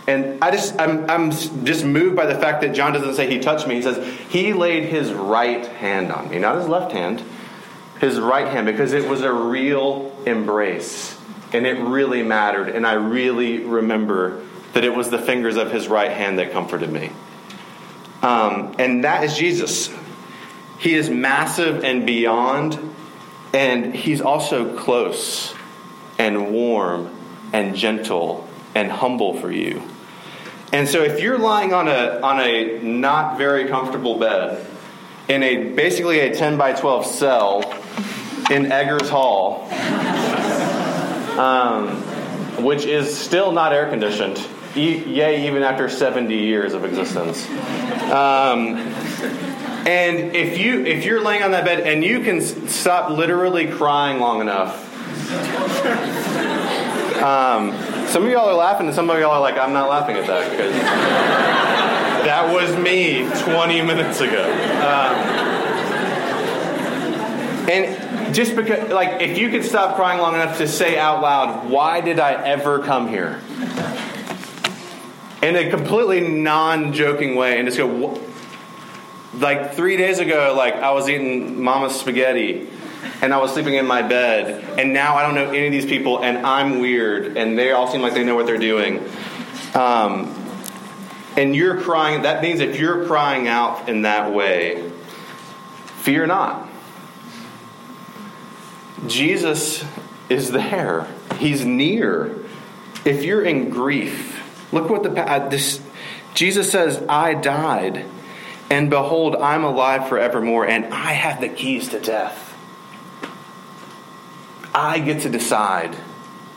And 0.08 0.42
I 0.42 0.52
just, 0.52 0.80
I'm, 0.80 1.10
I'm 1.10 1.32
just 1.66 1.84
moved 1.84 2.16
by 2.16 2.26
the 2.26 2.36
fact 2.36 2.62
that 2.62 2.74
John 2.74 2.94
doesn't 2.94 3.16
say 3.16 3.30
he 3.30 3.40
touched 3.40 3.68
me. 3.68 3.76
He 3.76 3.82
says 3.82 4.20
he 4.30 4.54
laid 4.54 4.86
his 4.86 5.12
right 5.12 5.66
hand 5.66 6.12
on 6.12 6.30
me, 6.30 6.40
not 6.40 6.56
his 6.56 6.68
left 6.68 6.94
hand, 6.94 7.22
his 8.00 8.20
right 8.20 8.48
hand, 8.48 8.68
because 8.68 8.94
it 8.94 9.08
was 9.08 9.22
a 9.22 9.32
real 9.32 10.16
embrace. 10.26 11.20
And 11.52 11.66
it 11.66 11.78
really 11.80 12.24
mattered. 12.24 12.70
And 12.70 12.88
I 12.88 12.94
really 12.94 13.60
remember 13.60 14.46
that 14.74 14.84
it 14.84 14.96
was 14.96 15.10
the 15.10 15.20
fingers 15.20 15.58
of 15.58 15.72
his 15.72 15.88
right 15.88 16.12
hand 16.12 16.40
that 16.40 16.52
comforted 16.52 16.92
me. 16.92 17.12
Um, 18.22 18.76
and 18.80 19.04
that 19.04 19.24
is 19.24 19.38
Jesus. 19.38 19.94
He 20.80 20.94
is 20.94 21.10
massive 21.10 21.84
and 21.84 22.06
beyond, 22.06 22.80
and 23.54 23.96
he's 23.96 24.22
also 24.22 24.78
close 24.78 25.54
and 26.18 26.52
warm 26.52 27.10
and 27.54 27.76
gentle 27.76 28.48
and 28.76 28.92
humble 28.92 29.40
for 29.40 29.52
you. 29.52 29.82
And 30.74 30.88
so 30.88 31.04
if 31.04 31.22
you're 31.22 31.38
lying 31.38 31.74
on 31.74 31.88
a 31.88 32.20
on 32.22 32.40
a 32.42 32.80
not 32.80 33.38
very 33.38 33.68
comfortable 33.68 34.20
bed 34.20 34.68
in 35.28 35.42
a 35.42 35.72
basically 35.74 36.20
a 36.20 36.36
10 36.36 36.58
by 36.58 36.74
12 36.74 37.06
cell 37.06 37.64
in 38.52 38.72
Eggers 38.72 39.10
Hall, 39.10 39.68
um, 41.40 41.90
which 42.64 42.86
is 42.86 43.18
still 43.18 43.52
not 43.52 43.74
air 43.74 43.90
conditioned, 43.90 44.38
yay, 44.78 45.48
even 45.48 45.63
after 45.63 45.90
70 45.90 46.36
years 46.36 46.74
of 46.74 46.86
existence. 46.86 47.48
Um, 48.12 48.78
and 49.88 50.36
if 50.36 50.58
you 50.58 50.86
if 50.86 51.06
you're 51.06 51.22
laying 51.22 51.44
on 51.44 51.52
that 51.52 51.63
bed 51.63 51.82
and 51.82 52.04
you 52.04 52.22
can 52.22 52.42
stop 52.42 53.10
literally 53.10 53.68
crying 53.68 54.20
long 54.20 54.42
enough, 54.42 54.84
um, 57.22 57.72
some 58.08 58.26
of 58.26 58.32
y'all 58.32 58.50
are 58.50 58.54
laughing 58.54 58.88
and 58.88 58.96
some 58.96 59.10
of 59.10 59.20
y'all 59.20 59.32
are 59.32 59.40
like, 59.40 59.58
I'm 59.58 59.74
not 59.74 59.90
laughing 59.90 60.16
at 60.18 60.28
that 60.28 60.52
because 60.52 60.74
that 62.26 62.54
was 62.54 62.76
me 62.78 63.30
20 63.44 63.82
minutes 63.82 64.22
ago. 64.22 64.44
Um, 64.44 65.48
and 67.70 68.34
just 68.34 68.56
because, 68.56 68.90
like, 68.92 69.22
if 69.22 69.38
you 69.38 69.50
could 69.50 69.63
stop 69.63 69.96
crying 69.96 70.20
long 70.20 70.36
enough 70.36 70.58
to 70.58 70.68
say 70.68 70.98
out 70.98 71.22
loud, 71.22 71.70
why 71.70 72.02
did 72.02 72.20
I 72.20 72.34
ever 72.34 72.80
come 72.80 73.08
here? 73.08 73.40
In 75.41 75.56
a 75.56 75.69
completely 75.69 76.21
non 76.21 76.93
joking 76.93 77.36
way, 77.36 77.60
and 77.60 77.67
just 77.67 77.78
go, 77.78 78.19
like 79.36 79.73
three 79.73 79.97
days 79.97 80.19
ago, 80.19 80.54
like 80.58 80.76
I 80.76 80.91
was 80.91 81.08
eating 81.10 81.62
mama's 81.62 82.00
spaghetti 82.00 82.67
and 83.21 83.34
I 83.34 83.38
was 83.38 83.54
sleeping 83.54 83.76
in 83.76 83.86
my 83.86 84.02
bed, 84.02 84.63
and 84.80 84.93
now 84.93 85.15
I 85.15 85.23
don't 85.23 85.36
know 85.36 85.50
any 85.50 85.67
of 85.67 85.71
these 85.71 85.86
people, 85.86 86.23
and 86.23 86.45
I'm 86.45 86.80
weird, 86.80 87.38
and 87.38 87.58
they 87.58 87.71
all 87.71 87.88
seem 87.88 88.02
like 88.02 88.13
they 88.13 88.23
know 88.23 88.36
what 88.36 88.45
they're 88.45 88.58
doing. 88.58 89.04
Um, 89.73 90.34
and 91.36 91.56
you're 91.56 91.82
crying, 91.82 92.23
that 92.23 92.41
means 92.41 92.60
if 92.60 92.80
you're 92.80 93.06
crying 93.06 93.47
out 93.47 93.89
in 93.89 94.04
that 94.04 94.34
way, 94.34 94.91
fear 95.97 96.28
not. 96.28 96.69
Jesus 99.08 99.84
is 100.30 100.52
there, 100.52 101.08
He's 101.38 101.65
near. 101.65 102.43
If 103.06 103.23
you're 103.23 103.43
in 103.43 103.69
grief, 103.69 104.37
look 104.72 104.90
what 104.90 105.04
the 105.04 105.12
uh, 105.12 105.50
this 105.50 105.82
Jesus 106.34 106.72
says, 106.72 107.04
I 107.10 107.34
died 107.34 108.06
and 108.70 108.90
behold, 108.90 109.36
I'm 109.36 109.64
alive 109.64 110.10
forevermore, 110.10 110.68
and 110.68 110.94
I 110.94 111.14
have 111.14 111.40
the 111.40 111.50
keys 111.50 111.90
to 111.90 112.00
death. 112.00 112.44
I 114.76 115.00
get 115.00 115.22
to 115.22 115.30
decide 115.30 115.96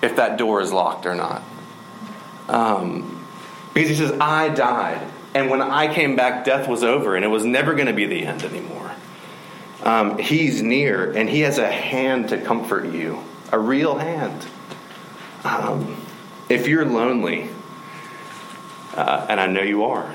if 0.03 0.17
that 0.17 0.37
door 0.37 0.61
is 0.61 0.73
locked 0.73 1.07
or 1.07 1.15
not. 1.15 1.43
Um, 2.49 3.25
because 3.73 3.91
he 3.91 3.97
says, 3.97 4.13
I 4.21 4.49
died. 4.49 5.07
And 5.35 5.49
when 5.49 5.63
I 5.63 5.95
came 5.95 6.17
back, 6.17 6.45
death 6.45 6.69
was 6.69 6.83
over, 6.83 7.15
and 7.15 7.25
it 7.25 7.29
was 7.29 7.45
never 7.45 7.75
going 7.75 7.87
to 7.87 7.93
be 7.93 8.07
the 8.07 8.27
end 8.27 8.43
anymore. 8.43 8.91
Um, 9.85 10.19
he's 10.19 10.61
near, 10.63 11.13
and 11.13 11.29
he 11.29 11.41
has 11.41 11.59
a 11.59 11.71
hand 11.71 12.31
to 12.31 12.41
comfort 12.41 12.93
you, 12.93 13.23
a 13.53 13.59
real 13.59 13.97
hand. 13.97 14.45
Um, 15.45 16.05
if 16.49 16.67
you're 16.67 16.85
lonely, 16.85 17.49
uh, 19.01 19.27
and 19.29 19.41
I 19.41 19.47
know 19.47 19.63
you 19.63 19.85
are, 19.85 20.15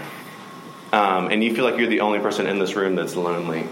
um, 0.94 1.30
and 1.32 1.44
you 1.44 1.56
feel 1.56 1.66
like 1.66 1.78
you're 1.78 1.88
the 1.88 2.02
only 2.02 2.20
person 2.20 2.48
in 2.48 2.60
this 2.60 2.76
room 2.76 2.96
that's 2.96 3.16
lonely, 3.16 3.68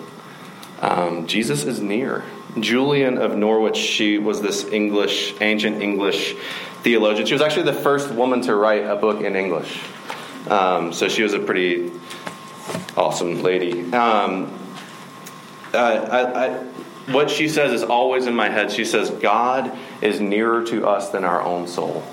um, 0.82 1.28
Jesus 1.28 1.63
is 1.63 1.80
near. 1.80 2.23
Julian 2.60 3.17
of 3.17 3.36
Norwich, 3.36 3.78
she 3.78 4.17
was 4.17 4.41
this 4.41 4.65
English, 4.65 5.34
ancient 5.41 5.82
English 5.82 6.36
theologian. 6.84 7.26
She 7.26 7.34
was 7.34 7.41
actually 7.41 7.63
the 7.63 7.73
first 7.73 8.12
woman 8.12 8.41
to 8.41 8.56
write 8.56 8.84
a 8.86 8.95
book 8.95 9.21
in 9.23 9.36
English. 9.36 9.82
Um, 10.49 10.93
so 10.93 11.08
she 11.08 11.23
was 11.23 11.34
a 11.34 11.39
pretty 11.39 11.91
awesome 12.95 13.41
lady. 13.41 13.91
Um, 13.93 14.60
I, 15.73 15.97
I, 16.36 16.49
what 17.12 17.30
she 17.30 17.47
says 17.47 17.71
is 17.71 17.84
always 17.84 18.28
in 18.28 18.36
my 18.36 18.49
head. 18.49 18.71
She 18.71 18.86
says, 18.86 19.10
God 19.10 19.76
is 20.02 20.19
nearer 20.19 20.63
to 20.65 20.88
us 20.88 21.10
than 21.10 21.23
our 21.23 21.41
own 21.41 21.67
soul. 21.67 22.04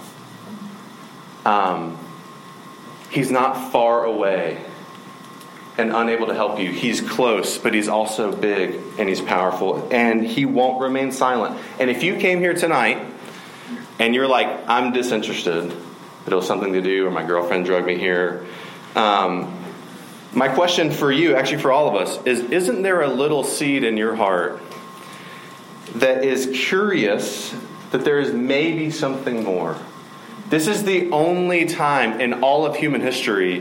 Um, 1.44 1.98
he's 3.10 3.30
not 3.30 3.72
far 3.72 4.04
away 4.04 4.64
and 5.78 5.92
unable 5.92 6.26
to 6.26 6.34
help 6.34 6.58
you. 6.58 6.70
He's 6.70 7.00
close, 7.00 7.58
but 7.58 7.74
he's 7.74 7.88
also 7.88 8.34
big 8.34 8.80
and 8.98 9.08
he's 9.08 9.20
powerful, 9.20 9.88
and 9.90 10.24
he 10.24 10.44
won't 10.44 10.80
remain 10.80 11.10
silent. 11.12 11.58
And 11.78 11.90
if 11.90 12.02
you 12.02 12.16
came 12.16 12.38
here 12.40 12.54
tonight 12.54 13.06
and 13.98 14.14
you're 14.14 14.28
like, 14.28 14.68
I'm 14.68 14.92
disinterested, 14.92 15.74
it 16.26 16.34
was 16.34 16.46
something 16.46 16.74
to 16.74 16.82
do, 16.82 17.06
or 17.06 17.10
my 17.10 17.24
girlfriend 17.24 17.64
drug 17.64 17.86
me 17.86 17.98
here. 17.98 18.46
Um, 18.94 19.56
my 20.32 20.48
question 20.48 20.90
for 20.90 21.10
you, 21.10 21.34
actually 21.34 21.60
for 21.60 21.72
all 21.72 21.88
of 21.88 21.94
us, 21.96 22.24
is 22.24 22.40
Isn't 22.50 22.82
there 22.82 23.00
a 23.00 23.08
little 23.08 23.42
seed 23.42 23.82
in 23.82 23.96
your 23.96 24.14
heart 24.14 24.60
that 25.96 26.24
is 26.24 26.50
curious 26.68 27.54
that 27.90 28.04
there 28.04 28.20
is 28.20 28.32
maybe 28.32 28.90
something 28.90 29.42
more? 29.42 29.76
This 30.50 30.66
is 30.66 30.82
the 30.82 31.10
only 31.12 31.64
time 31.66 32.20
in 32.20 32.42
all 32.42 32.66
of 32.66 32.74
human 32.74 33.00
history 33.00 33.60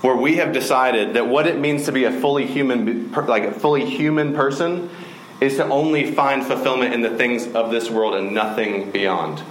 where 0.00 0.16
we 0.16 0.36
have 0.36 0.52
decided 0.52 1.14
that 1.14 1.28
what 1.28 1.46
it 1.46 1.58
means 1.58 1.86
to 1.86 1.92
be 1.92 2.04
a 2.04 2.12
fully 2.12 2.44
human 2.44 3.12
like 3.12 3.44
a 3.44 3.52
fully 3.52 3.86
human 3.88 4.34
person 4.34 4.90
is 5.40 5.56
to 5.56 5.64
only 5.64 6.12
find 6.12 6.44
fulfillment 6.44 6.92
in 6.92 7.02
the 7.02 7.16
things 7.16 7.46
of 7.54 7.70
this 7.70 7.88
world 7.88 8.14
and 8.14 8.34
nothing 8.34 8.90
beyond. 8.90 9.42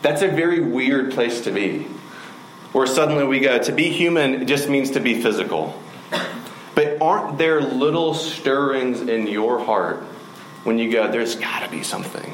That's 0.00 0.22
a 0.22 0.28
very 0.28 0.60
weird 0.60 1.12
place 1.12 1.40
to 1.42 1.50
be. 1.50 1.80
Where 2.72 2.86
suddenly 2.86 3.24
we 3.24 3.40
go, 3.40 3.58
to 3.58 3.72
be 3.72 3.90
human 3.90 4.46
just 4.46 4.68
means 4.68 4.92
to 4.92 5.00
be 5.00 5.20
physical. 5.20 5.82
But 6.76 7.02
aren't 7.02 7.38
there 7.38 7.60
little 7.60 8.14
stirrings 8.14 9.00
in 9.00 9.26
your 9.26 9.64
heart 9.64 9.96
when 10.62 10.78
you 10.78 10.92
go, 10.92 11.10
there's 11.10 11.34
got 11.34 11.64
to 11.64 11.70
be 11.70 11.82
something? 11.82 12.32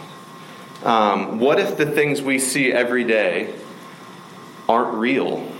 Um, 0.85 1.41
what 1.41 1.59
if 1.59 1.77
the 1.77 1.87
things 1.87 2.23
we 2.23 2.39
see 2.39 2.73
every 2.73 3.05
day 3.05 3.55
aren't 4.69 4.95
real? 4.95 5.51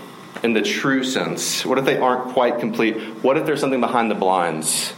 in 0.43 0.53
the 0.53 0.61
true 0.61 1.03
sense? 1.03 1.65
What 1.65 1.77
if 1.77 1.85
they 1.85 1.97
aren't 1.97 2.33
quite 2.33 2.59
complete? 2.59 2.97
What 3.23 3.37
if 3.37 3.45
there's 3.45 3.59
something 3.59 3.81
behind 3.81 4.11
the 4.11 4.15
blinds? 4.15 4.93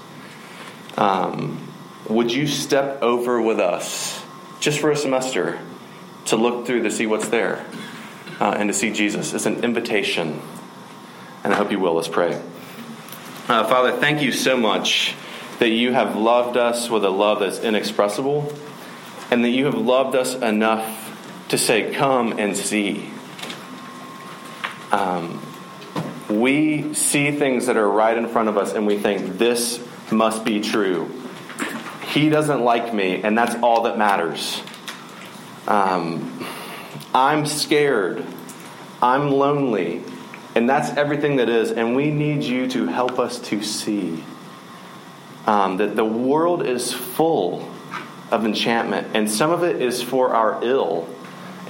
Um, 0.98 1.72
would 2.10 2.32
you 2.32 2.48
step 2.48 3.02
over 3.02 3.42
with 3.42 3.60
us 3.60 4.22
just 4.60 4.80
for 4.80 4.92
a 4.92 4.96
semester 4.96 5.60
to 6.26 6.36
look 6.36 6.66
through 6.66 6.84
to 6.84 6.92
see 6.92 7.06
what's 7.06 7.30
there 7.30 7.66
uh, 8.40 8.56
and 8.58 8.70
to 8.70 8.74
see 8.74 8.92
Jesus? 8.92 9.34
It's 9.34 9.46
an 9.46 9.64
invitation, 9.64 10.42
and 11.44 11.54
I 11.54 11.56
hope 11.56 11.72
you 11.72 11.80
will. 11.80 11.94
Let's 11.94 12.08
pray. 12.08 12.42
Uh, 13.48 13.64
Father, 13.66 13.94
thank 13.94 14.22
you 14.22 14.32
so 14.32 14.58
much 14.58 15.16
that 15.60 15.70
you 15.70 15.94
have 15.94 16.16
loved 16.16 16.58
us 16.58 16.90
with 16.90 17.06
a 17.06 17.10
love 17.10 17.40
that's 17.40 17.60
inexpressible, 17.60 18.54
and 19.32 19.44
that 19.44 19.50
you 19.50 19.66
have 19.66 19.76
loved 19.76 20.16
us 20.16 20.36
enough 20.36 21.46
to 21.50 21.58
say, 21.58 21.94
Come 21.94 22.38
and 22.40 22.56
see. 22.56 23.10
Um, 24.92 25.42
we 26.30 26.94
see 26.94 27.32
things 27.32 27.68
that 27.68 27.78
are 27.78 27.90
right 27.90 28.18
in 28.18 28.28
front 28.28 28.50
of 28.50 28.58
us 28.58 28.74
and 28.74 28.86
we 28.86 28.98
think, 28.98 29.38
this 29.38 29.86
must 30.12 30.46
be 30.46 30.62
true. 30.62 31.12
He 32.10 32.30
doesn't 32.30 32.62
like 32.62 32.94
me, 32.94 33.22
and 33.22 33.38
that's 33.38 33.56
all 33.62 33.84
that 33.84 33.98
matters. 33.98 34.62
Um, 35.68 36.46
I'm 37.14 37.46
scared. 37.46 38.26
I'm 39.02 39.30
lonely. 39.30 40.04
And 40.56 40.68
that's 40.68 40.90
everything 40.98 41.36
that 41.36 41.50
is. 41.50 41.72
And 41.72 41.96
we 41.96 42.10
need 42.10 42.44
you 42.44 42.68
to 42.70 42.88
help 42.88 43.20
us 43.20 43.40
to 43.50 43.62
see 43.62 44.24
um, 45.46 45.78
that 45.78 45.96
the 45.96 46.06
world 46.06 46.66
is 46.66 46.94
full 46.94 47.70
of 48.32 48.46
enchantment, 48.46 49.08
and 49.14 49.30
some 49.30 49.52
of 49.52 49.64
it 49.64 49.82
is 49.82 50.02
for 50.02 50.34
our 50.34 50.64
ill 50.64 51.08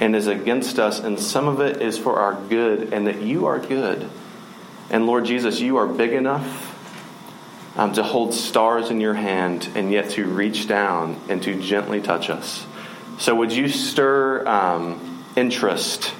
and 0.00 0.14
is 0.14 0.26
against 0.26 0.78
us, 0.78 1.00
and 1.00 1.18
some 1.18 1.48
of 1.48 1.60
it 1.60 1.82
is 1.82 1.98
for 1.98 2.18
our 2.20 2.34
good, 2.48 2.92
and 2.92 3.06
that 3.06 3.22
you 3.22 3.46
are 3.46 3.58
good. 3.58 4.08
And 4.90 5.06
Lord 5.06 5.24
Jesus, 5.24 5.60
you 5.60 5.76
are 5.76 5.86
big 5.86 6.12
enough 6.12 6.74
um, 7.76 7.92
to 7.92 8.02
hold 8.02 8.34
stars 8.34 8.90
in 8.90 9.00
your 9.00 9.14
hand 9.14 9.68
and 9.74 9.92
yet 9.92 10.10
to 10.10 10.24
reach 10.24 10.66
down 10.66 11.20
and 11.28 11.42
to 11.42 11.60
gently 11.60 12.00
touch 12.00 12.30
us. 12.30 12.64
So, 13.18 13.34
would 13.34 13.52
you 13.52 13.68
stir 13.68 14.46
um, 14.46 15.24
interest 15.36 16.12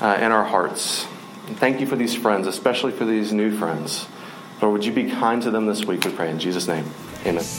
uh, 0.00 0.18
in 0.20 0.30
our 0.30 0.44
hearts? 0.44 1.06
And 1.46 1.58
thank 1.58 1.80
you 1.80 1.86
for 1.86 1.96
these 1.96 2.14
friends, 2.14 2.46
especially 2.46 2.92
for 2.92 3.04
these 3.04 3.32
new 3.32 3.56
friends. 3.56 4.06
Lord, 4.60 4.72
would 4.72 4.84
you 4.84 4.92
be 4.92 5.08
kind 5.08 5.40
to 5.42 5.50
them 5.50 5.66
this 5.66 5.84
week, 5.84 6.04
we 6.04 6.10
pray. 6.10 6.30
In 6.30 6.38
Jesus' 6.38 6.66
name, 6.66 6.84
amen. 7.24 7.36
It's 7.36 7.58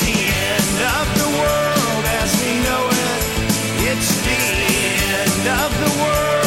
the 0.00 0.16
end 0.16 0.80
of 0.98 1.06
the 1.18 1.28
world 1.38 2.04
as 2.20 2.30
we 2.42 2.52
know 2.64 2.88
it. 2.90 3.20
It's 3.92 4.10
the 4.24 4.38
end 5.20 5.48
of 5.60 5.70
the 5.78 6.02
world. 6.02 6.39